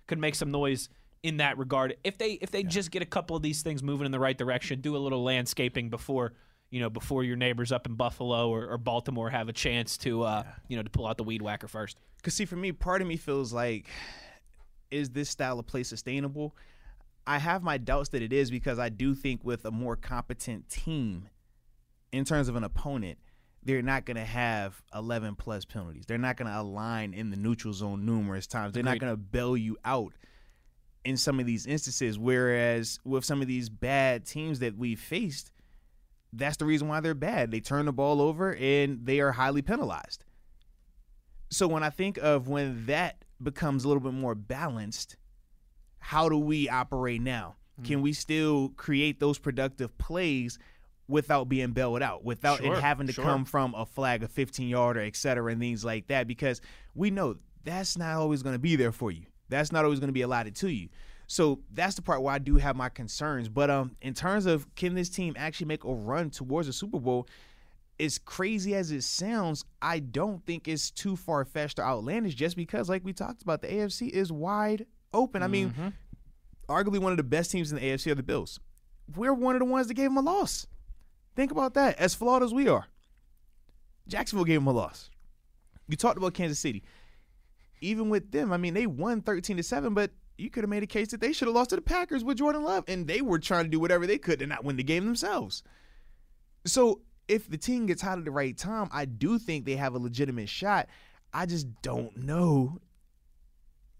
could 0.07 0.19
make 0.19 0.35
some 0.35 0.51
noise 0.51 0.89
in 1.23 1.37
that 1.37 1.59
regard 1.59 1.97
if 2.03 2.17
they 2.17 2.33
if 2.33 2.51
they 2.51 2.63
just 2.63 2.91
get 2.91 3.03
a 3.03 3.07
couple 3.07 3.37
of 3.37 3.43
these 3.43 3.63
things 3.63 3.83
moving 3.83 4.07
in 4.07 4.13
the 4.13 4.21
right 4.21 4.37
direction. 4.37 4.81
Do 4.81 4.97
a 4.97 4.99
little 4.99 5.23
landscaping 5.23 5.91
before 5.91 6.33
you 6.71 6.81
know 6.81 6.91
before 6.91 7.25
your 7.25 7.37
neighbors 7.37 7.73
up 7.73 7.87
in 7.87 7.95
Buffalo 7.95 8.49
or, 8.49 8.69
or 8.69 8.79
Baltimore 8.79 9.31
have 9.31 9.49
a 9.49 9.53
chance 9.53 9.97
to 9.99 10.23
uh, 10.23 10.45
you 10.69 10.77
know 10.77 10.83
to 10.83 10.91
pull 10.91 11.07
out 11.07 11.17
the 11.17 11.25
weed 11.25 11.43
whacker 11.43 11.69
first. 11.69 11.99
Because, 12.21 12.35
see, 12.35 12.45
for 12.45 12.57
me, 12.57 12.73
part 12.73 13.01
of 13.01 13.09
me 13.09 13.17
feels 13.17 13.51
like, 13.51 13.89
is 14.91 15.09
this 15.11 15.31
style 15.31 15.59
of 15.59 15.67
play 15.67 15.83
sustainable? 15.83 16.55
I 17.27 17.39
have 17.39 17.63
my 17.63 17.79
doubts 17.79 18.11
that 18.11 18.21
it 18.21 18.33
is 18.33 18.51
because 18.51 18.79
I 18.79 18.91
do 18.91 19.15
think 19.15 19.43
with 19.43 19.65
a 19.65 19.71
more 19.71 19.97
competent 19.97 20.69
team, 20.69 21.29
in 22.13 22.25
terms 22.25 22.49
of 22.49 22.57
an 22.57 22.65
opponent, 22.65 23.19
they're 23.63 23.83
not 23.83 24.05
going 24.05 24.17
to 24.17 24.25
have 24.25 24.83
11 24.95 25.37
plus 25.37 25.65
penalties. 25.65 26.05
They're 26.07 26.19
not 26.19 26.37
going 26.37 26.51
to 26.51 26.61
align 26.61 27.15
in 27.15 27.31
the 27.31 27.37
neutral 27.37 27.73
zone 27.73 28.05
numerous 28.05 28.47
times. 28.47 28.75
They're 28.75 28.83
not 28.83 28.99
going 28.99 29.13
to 29.13 29.17
bail 29.17 29.57
you 29.57 29.79
out. 29.85 30.13
In 31.05 31.17
some 31.17 31.41
of 31.41 31.47
these 31.47 31.67
instances. 31.67 32.19
Whereas 32.19 32.99
with 33.05 33.25
some 33.25 33.41
of 33.41 33.49
these 33.49 33.69
bad 33.69 34.27
teams 34.27 34.59
that 34.61 34.77
we've 34.77 35.01
faced, 35.01 35.53
that's 36.33 36.57
the 36.57 36.65
reason 36.65 36.89
why 36.89 37.01
they're 37.01 37.15
bad. 37.15 37.51
They 37.51 37.61
turn 37.61 37.87
the 37.87 37.93
ball 37.93 38.21
over 38.21 38.55
and 38.55 39.05
they 39.05 39.21
are 39.21 39.33
highly 39.33 39.63
penalized. 39.63 40.25
So 41.51 41.67
when 41.67 41.83
I 41.83 41.91
think 41.91 42.19
of 42.19 42.49
when 42.49 42.87
that 42.87 43.25
becomes 43.43 43.85
a 43.85 43.89
little 43.89 44.03
bit 44.03 44.13
more 44.13 44.35
balanced, 44.35 45.17
how 45.99 46.29
do 46.29 46.39
we 46.39 46.69
operate 46.69 47.21
now? 47.21 47.57
Hmm. 47.79 47.85
Can 47.85 48.03
we 48.03 48.13
still 48.13 48.69
create 48.77 49.19
those 49.19 49.39
productive 49.39 49.97
plays 49.99 50.59
without 51.09 51.49
being 51.49 51.73
bailed 51.73 52.03
out, 52.03 52.25
without 52.25 52.59
Sure, 52.61 52.77
it 52.77 52.81
having 52.81 53.09
to 53.09 53.13
sure. 53.13 53.25
come 53.25 53.45
from 53.45 53.75
a 53.75 53.85
flag, 53.85 54.23
a 54.23 54.29
15 54.29 54.69
yarder, 54.69 55.01
et 55.01 55.17
cetera, 55.17 55.51
and 55.51 55.61
things 55.61 55.85
like 55.85 56.07
that? 56.07 56.29
Because 56.29 56.61
we 56.95 57.11
know 57.11 57.37
that's 57.65 57.99
not 57.99 58.15
always 58.17 58.43
going 58.45 58.55
to 58.55 58.61
be 58.61 58.77
there 58.77 58.93
for 58.93 59.11
you. 59.11 59.27
That's 59.51 59.73
not 59.73 59.85
always 59.85 60.01
going 60.01 60.09
to 60.09 60.13
be 60.13 60.23
allotted 60.23 60.57
to 60.57 60.69
you. 60.69 60.89
So 61.27 61.61
that's 61.73 61.95
the 61.95 62.03
part 62.03 62.23
where 62.23 62.35
I 62.35 62.39
do 62.39 62.57
have 62.57 62.75
my 62.75 62.89
concerns. 62.89 63.49
But 63.49 63.71
um, 63.71 63.97
in 64.01 64.15
terms 64.15 64.47
of 64.47 64.75
can 64.75 64.95
this 64.95 65.09
team 65.09 65.35
actually 65.37 65.67
make 65.67 65.85
a 65.85 65.93
run 65.93 66.31
towards 66.31 66.67
a 66.69 66.73
Super 66.73 66.99
Bowl? 66.99 67.29
as 68.01 68.19
crazy 68.19 68.75
as 68.75 68.91
it 68.91 69.03
sounds, 69.03 69.65
I 69.81 69.99
don't 69.99 70.45
think 70.47 70.67
it's 70.67 70.91
too 70.91 71.17
far 71.17 71.45
fetched 71.45 71.79
or 71.79 71.83
outlandish 71.83 72.35
just 72.35 72.57
because, 72.57 72.89
like 72.89 73.05
we 73.05 73.13
talked 73.13 73.43
about, 73.43 73.61
the 73.61 73.69
AFC 73.69 74.09
is 74.09 74.33
wide 74.33 74.87
open. 75.13 75.43
I 75.43 75.49
mean, 75.49 75.75
arguably 76.69 76.99
one 76.99 77.13
of 77.13 77.19
the 77.19 77.23
best 77.23 77.51
teams 77.51 77.71
in 77.71 77.79
the 77.79 77.85
AFC 77.85 78.11
are 78.11 78.15
the 78.15 78.23
Bills. 78.23 78.59
We're 79.15 79.35
one 79.35 79.55
of 79.55 79.61
the 79.61 79.67
ones 79.67 79.89
that 79.89 79.95
gave 79.95 80.07
them 80.07 80.17
a 80.17 80.23
loss. 80.23 80.67
Think 81.37 81.51
about 81.51 81.75
that. 81.75 81.99
As 81.99 82.15
flawed 82.15 82.43
as 82.43 82.55
we 82.55 82.69
are, 82.69 82.87
Jacksonville 84.09 84.45
gave 84.45 84.61
them 84.61 84.67
a 84.67 84.73
loss. 84.73 85.11
You 85.89 85.97
talked 85.97 86.17
about 86.17 86.35
Kansas 86.35 86.59
City. 86.59 86.83
Even 87.81 88.11
with 88.11 88.31
them, 88.31 88.53
I 88.53 88.57
mean, 88.57 88.75
they 88.75 88.87
won 88.87 89.23
13 89.23 89.57
to 89.57 89.63
7, 89.63 89.95
but 89.95 90.11
you 90.37 90.51
could 90.51 90.63
have 90.63 90.71
made 90.71 90.83
a 90.83 90.87
case 90.87 91.09
that 91.09 91.21
they 91.21 91.33
should 91.33 91.49
have 91.49 91.55
lost 91.55 91.71
to 91.71 91.77
the 91.77 91.83
Packers 91.83 92.25
with 92.25 92.39
Jordan 92.39 92.65
Love, 92.65 92.85
and 92.89 93.07
they 93.07 93.21
were 93.21 93.39
trying 93.39 93.65
to 93.65 93.71
do 93.71 93.81
whatever 93.81 94.07
they 94.07 94.19
could 94.19 94.39
to 94.39 94.47
not 94.47 94.65
win 94.65 94.77
the 94.77 94.83
game 94.83 95.05
themselves. 95.05 95.63
So 96.67 97.01
if 97.29 97.49
the 97.49 97.59
team 97.59 97.87
gets 97.87 98.03
hot 98.03 98.19
at 98.19 98.25
the 98.25 98.31
right 98.31 98.57
time, 98.57 98.89
I 98.93 99.05
do 99.05 99.39
think 99.39 99.65
they 99.65 99.77
have 99.77 99.95
a 99.95 99.99
legitimate 99.99 100.49
shot. 100.49 100.89
I 101.33 101.47
just 101.47 101.67
don't 101.83 102.17
know 102.17 102.81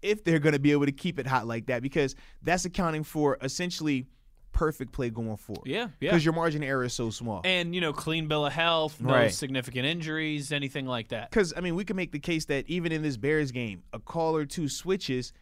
if 0.01 0.23
they're 0.23 0.39
going 0.39 0.53
to 0.53 0.59
be 0.59 0.71
able 0.71 0.85
to 0.85 0.91
keep 0.91 1.19
it 1.19 1.27
hot 1.27 1.47
like 1.47 1.67
that 1.67 1.81
because 1.81 2.15
that's 2.41 2.65
accounting 2.65 3.03
for 3.03 3.37
essentially 3.41 4.07
perfect 4.51 4.91
play 4.91 5.09
going 5.09 5.37
forward. 5.37 5.65
Yeah, 5.65 5.87
yeah. 5.99 6.11
Because 6.11 6.23
your 6.25 6.33
margin 6.33 6.63
error 6.63 6.83
is 6.83 6.93
so 6.93 7.09
small. 7.09 7.41
And 7.43 7.73
you 7.73 7.81
know, 7.81 7.93
clean 7.93 8.27
bill 8.27 8.45
of 8.45 8.53
health, 8.53 8.99
no 9.01 9.13
Right. 9.13 9.33
significant 9.33 9.85
injuries, 9.85 10.51
anything 10.51 10.85
like 10.85 11.09
that. 11.09 11.29
Because 11.29 11.53
I 11.55 11.61
mean, 11.61 11.75
we 11.75 11.85
can 11.85 11.95
make 11.95 12.11
the 12.11 12.19
case 12.19 12.45
that 12.45 12.65
even 12.67 12.91
in 12.91 13.01
this 13.01 13.17
Bears 13.17 13.51
game, 13.51 13.83
a 13.93 13.99
call 13.99 14.35
or 14.35 14.45
two 14.45 14.67
switches. 14.67 15.33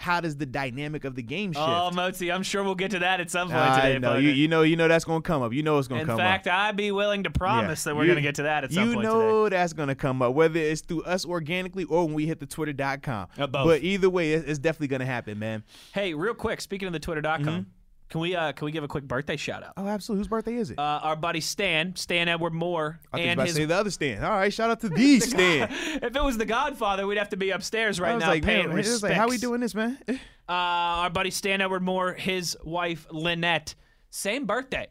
How 0.00 0.20
does 0.20 0.36
the 0.36 0.46
dynamic 0.46 1.02
of 1.04 1.16
the 1.16 1.24
game 1.24 1.50
shift? 1.52 1.60
Oh, 1.66 1.90
Motzi, 1.92 2.32
I'm 2.32 2.44
sure 2.44 2.62
we'll 2.62 2.76
get 2.76 2.92
to 2.92 3.00
that 3.00 3.18
at 3.18 3.32
some 3.32 3.48
point 3.48 3.58
I 3.60 3.88
today. 3.94 3.98
know 3.98 4.16
you, 4.16 4.30
you 4.30 4.46
know 4.46 4.62
you 4.62 4.76
know 4.76 4.86
that's 4.86 5.04
going 5.04 5.22
to 5.22 5.26
come 5.26 5.42
up. 5.42 5.52
You 5.52 5.64
know 5.64 5.76
it's 5.76 5.88
going 5.88 6.02
to 6.02 6.06
come 6.06 6.18
fact, 6.18 6.46
up. 6.46 6.52
In 6.52 6.56
fact, 6.56 6.68
I'd 6.68 6.76
be 6.76 6.92
willing 6.92 7.24
to 7.24 7.30
promise 7.32 7.84
Yeah. 7.84 7.90
that 7.90 7.96
we're 7.96 8.04
going 8.04 8.14
to 8.14 8.22
get 8.22 8.36
to 8.36 8.44
that 8.44 8.62
at 8.62 8.72
some 8.72 8.90
you 8.90 8.94
point 8.94 9.04
know 9.08 9.48
that's 9.48 9.72
going 9.72 9.88
to 9.88 9.96
come 9.96 10.22
up, 10.22 10.34
whether 10.34 10.60
it's 10.60 10.82
through 10.82 11.02
us 11.02 11.26
organically 11.26 11.82
or 11.82 12.04
when 12.04 12.14
we 12.14 12.26
hit 12.26 12.38
the 12.38 12.46
twitter.com. 12.46 13.26
Uh, 13.36 13.48
both. 13.48 13.66
But 13.66 13.82
either 13.82 14.08
way, 14.08 14.34
it's 14.34 14.60
definitely 14.60 14.86
going 14.86 15.00
to 15.00 15.06
happen, 15.06 15.36
man. 15.36 15.64
Hey, 15.92 16.14
real 16.14 16.32
quick, 16.34 16.60
speaking 16.60 16.86
of 16.86 16.92
the 16.92 17.00
Twitter.com, 17.00 17.42
Mm-hmm. 17.44 17.62
Can 18.08 18.20
we 18.20 18.34
uh, 18.34 18.52
can 18.52 18.64
we 18.64 18.72
give 18.72 18.84
a 18.84 18.88
quick 18.88 19.04
birthday 19.04 19.36
shout 19.36 19.62
out? 19.62 19.74
Oh, 19.76 19.86
absolutely. 19.86 20.20
Whose 20.20 20.28
birthday 20.28 20.54
is 20.54 20.70
it? 20.70 20.78
Uh, 20.78 21.00
our 21.02 21.16
buddy 21.16 21.40
Stan, 21.40 21.94
Stan 21.96 22.28
Edward 22.28 22.54
Moore, 22.54 23.00
I 23.12 23.16
think 23.18 23.26
and 23.28 23.32
about 23.34 23.46
his. 23.46 23.56
to 23.56 23.62
say 23.62 23.66
the 23.66 23.76
other 23.76 23.90
Stan. 23.90 24.24
All 24.24 24.30
right, 24.30 24.52
shout 24.52 24.70
out 24.70 24.80
to 24.80 24.88
the 24.88 25.20
Stan. 25.20 25.68
if 25.70 26.16
it 26.16 26.22
was 26.22 26.38
the 26.38 26.46
Godfather, 26.46 27.06
we'd 27.06 27.18
have 27.18 27.28
to 27.30 27.36
be 27.36 27.50
upstairs 27.50 28.00
right 28.00 28.12
I 28.12 28.14
was 28.14 28.22
now 28.22 28.30
like, 28.30 28.44
paying 28.44 28.68
man, 28.68 28.76
was 28.76 29.02
like, 29.02 29.12
how 29.12 29.28
we 29.28 29.38
doing 29.38 29.60
this, 29.60 29.74
man? 29.74 29.98
Uh, 30.50 31.04
our 31.04 31.10
buddy 31.10 31.30
Stan 31.30 31.60
Edward 31.60 31.82
Moore, 31.82 32.14
his 32.14 32.56
wife 32.64 33.06
Lynette, 33.10 33.74
same 34.08 34.46
birthday. 34.46 34.86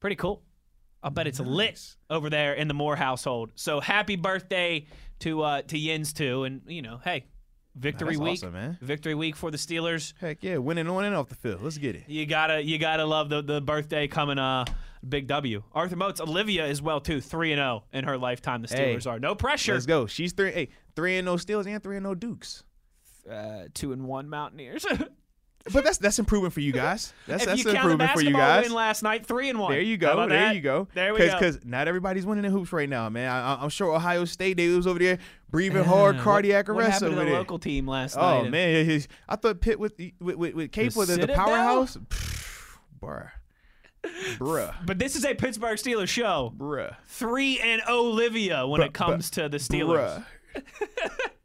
Pretty 0.00 0.16
cool. 0.16 0.42
I 1.04 1.10
bet 1.10 1.28
it's 1.28 1.38
lit 1.38 1.94
over 2.10 2.28
there 2.28 2.54
in 2.54 2.66
the 2.66 2.74
Moore 2.74 2.96
household. 2.96 3.52
So 3.54 3.78
happy 3.78 4.16
birthday 4.16 4.86
to 5.20 5.42
uh, 5.42 5.62
to 5.62 5.78
Yins 5.78 6.12
too, 6.12 6.42
and 6.42 6.62
you 6.66 6.82
know, 6.82 7.00
hey, 7.04 7.26
victory 7.78 8.08
That's 8.14 8.18
week, 8.20 8.32
awesome, 8.38 8.52
man. 8.52 8.78
victory 8.80 9.14
week 9.14 9.36
for 9.36 9.50
the 9.50 9.56
Steelers. 9.58 10.12
Heck 10.20 10.42
yeah, 10.42 10.56
winning 10.58 10.88
on 10.88 11.04
and 11.04 11.14
off 11.14 11.28
the 11.28 11.34
field. 11.34 11.62
Let's 11.62 11.78
get 11.78 11.94
it. 11.96 12.04
You 12.08 12.26
gotta 12.26 12.62
you 12.62 12.78
gotta 12.78 13.04
love 13.04 13.28
the 13.28 13.42
the 13.42 13.60
birthday 13.60 14.08
coming. 14.08 14.38
Uh, 14.38 14.64
big 15.08 15.26
W. 15.28 15.62
Arthur 15.72 15.96
Moats, 15.96 16.20
Olivia 16.20 16.66
as 16.66 16.82
well 16.82 17.00
too, 17.00 17.20
three 17.20 17.52
and 17.52 17.58
zero 17.58 17.84
in 17.92 18.04
her 18.04 18.18
lifetime. 18.18 18.62
The 18.62 18.68
Hey, 18.68 18.96
Steelers 18.96 19.06
are 19.10 19.18
no 19.18 19.34
pressure. 19.34 19.74
Let's 19.74 19.86
go. 19.86 20.06
She's 20.06 20.32
three. 20.32 20.50
Hey, 20.52 20.68
three 20.96 21.16
and 21.18 21.26
no 21.26 21.36
Steelers 21.36 21.66
and 21.66 21.82
three 21.82 21.96
and 21.96 22.04
no 22.04 22.14
Dukes. 22.14 22.64
Uh, 23.30 23.64
two 23.74 23.92
and 23.92 24.04
one 24.06 24.28
Mountaineers. 24.28 24.86
But 25.72 25.84
that's 25.84 25.98
that's 25.98 26.18
improvement 26.18 26.54
for 26.54 26.60
you 26.60 26.72
guys. 26.72 27.12
That's 27.26 27.42
if 27.42 27.48
that's 27.48 27.64
you 27.64 27.70
an 27.70 27.76
improvement 27.76 28.10
for 28.12 28.22
you 28.22 28.32
guys. 28.32 28.64
win 28.64 28.72
last 28.72 29.02
night, 29.02 29.26
three 29.26 29.50
and 29.50 29.58
one. 29.58 29.72
There 29.72 29.80
you 29.80 29.96
go. 29.96 30.16
There 30.16 30.28
that? 30.28 30.54
you 30.54 30.60
go. 30.60 30.88
There 30.94 31.12
we 31.12 31.20
go. 31.20 31.32
Because 31.32 31.64
not 31.64 31.88
everybody's 31.88 32.24
winning 32.24 32.42
the 32.42 32.50
hoops 32.50 32.72
right 32.72 32.88
now, 32.88 33.08
man. 33.08 33.30
I, 33.30 33.62
I'm 33.62 33.68
sure 33.68 33.94
Ohio 33.94 34.24
State 34.24 34.56
they 34.56 34.68
was 34.68 34.86
over 34.86 34.98
there 34.98 35.18
breathing 35.50 35.84
hard, 35.84 36.18
cardiac 36.18 36.68
what, 36.68 36.76
what 36.76 36.84
arrest 36.84 36.92
happened 36.94 37.12
over 37.12 37.20
to 37.20 37.24
the 37.24 37.30
there. 37.30 37.38
local 37.38 37.58
team 37.58 37.86
last 37.86 38.16
oh, 38.16 38.20
night? 38.20 38.46
Oh 38.46 38.50
man, 38.50 39.02
I 39.28 39.36
thought 39.36 39.60
Pitt 39.60 39.78
with 39.78 39.98
with 40.20 40.36
with, 40.36 40.54
with 40.54 40.72
Cape 40.72 40.92
The 40.92 40.98
was 40.98 41.08
the, 41.08 41.26
the 41.26 41.32
powerhouse. 41.32 41.96
Bruh, 43.00 43.30
bruh, 44.38 44.74
But 44.86 44.98
this 44.98 45.14
is 45.14 45.24
a 45.24 45.34
Pittsburgh 45.34 45.78
Steelers 45.78 46.08
show. 46.08 46.52
bruh, 46.56 46.96
Three 47.06 47.60
and 47.60 47.80
Olivia 47.88 48.66
when 48.66 48.80
it 48.80 48.86
But- 48.86 48.94
comes 48.94 49.30
to 49.30 49.48
the 49.48 49.58
Steelers. 49.58 50.24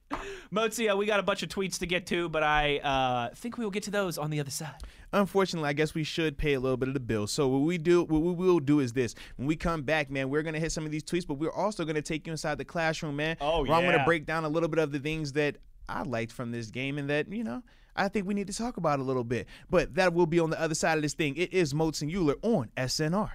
Motzi, 0.51 0.91
uh, 0.91 0.95
we 0.95 1.05
got 1.05 1.19
a 1.19 1.23
bunch 1.23 1.41
of 1.41 1.49
tweets 1.49 1.79
to 1.79 1.87
get 1.87 2.05
to, 2.07 2.29
but 2.29 2.43
I 2.43 2.77
uh, 2.77 3.33
think 3.35 3.57
we 3.57 3.63
will 3.63 3.71
get 3.71 3.83
to 3.83 3.91
those 3.91 4.17
on 4.17 4.29
the 4.29 4.39
other 4.39 4.51
side. 4.51 4.75
Unfortunately, 5.11 5.67
I 5.67 5.73
guess 5.73 5.93
we 5.95 6.03
should 6.03 6.37
pay 6.37 6.53
a 6.53 6.59
little 6.59 6.77
bit 6.77 6.87
of 6.87 6.93
the 6.93 6.99
bill. 6.99 7.27
So 7.27 7.47
what 7.47 7.61
we 7.61 7.77
do, 7.77 8.03
what 8.03 8.21
we 8.21 8.33
will 8.33 8.59
do 8.59 8.79
is 8.79 8.93
this: 8.93 9.15
when 9.37 9.47
we 9.47 9.55
come 9.55 9.81
back, 9.81 10.11
man, 10.11 10.29
we're 10.29 10.43
gonna 10.43 10.59
hit 10.59 10.71
some 10.71 10.85
of 10.85 10.91
these 10.91 11.03
tweets, 11.03 11.25
but 11.25 11.35
we're 11.35 11.51
also 11.51 11.85
gonna 11.85 12.01
take 12.01 12.27
you 12.27 12.31
inside 12.31 12.57
the 12.57 12.65
classroom, 12.65 13.15
man. 13.15 13.37
Oh, 13.41 13.63
where 13.63 13.73
I'm 13.73 13.85
gonna 13.85 14.05
break 14.05 14.25
down 14.25 14.45
a 14.45 14.49
little 14.49 14.69
bit 14.69 14.79
of 14.79 14.91
the 14.91 14.99
things 14.99 15.33
that 15.33 15.57
I 15.89 16.03
liked 16.03 16.31
from 16.31 16.51
this 16.51 16.69
game, 16.69 16.97
and 16.97 17.09
that 17.09 17.31
you 17.31 17.43
know. 17.43 17.63
I 17.95 18.07
think 18.07 18.25
we 18.25 18.33
need 18.33 18.47
to 18.47 18.53
talk 18.53 18.77
about 18.77 18.99
a 18.99 19.03
little 19.03 19.23
bit, 19.23 19.47
but 19.69 19.93
that 19.95 20.15
will 20.15 20.25
be 20.25 20.39
on 20.39 20.49
the 20.49 20.59
other 20.59 20.73
side 20.73 20.97
of 20.97 21.03
this 21.03 21.13
thing. 21.13 21.35
It 21.35 21.53
is 21.53 21.75
Moats 21.75 22.01
and 22.01 22.11
Uhler 22.11 22.37
on 22.41 22.71
SNR. 22.75 23.29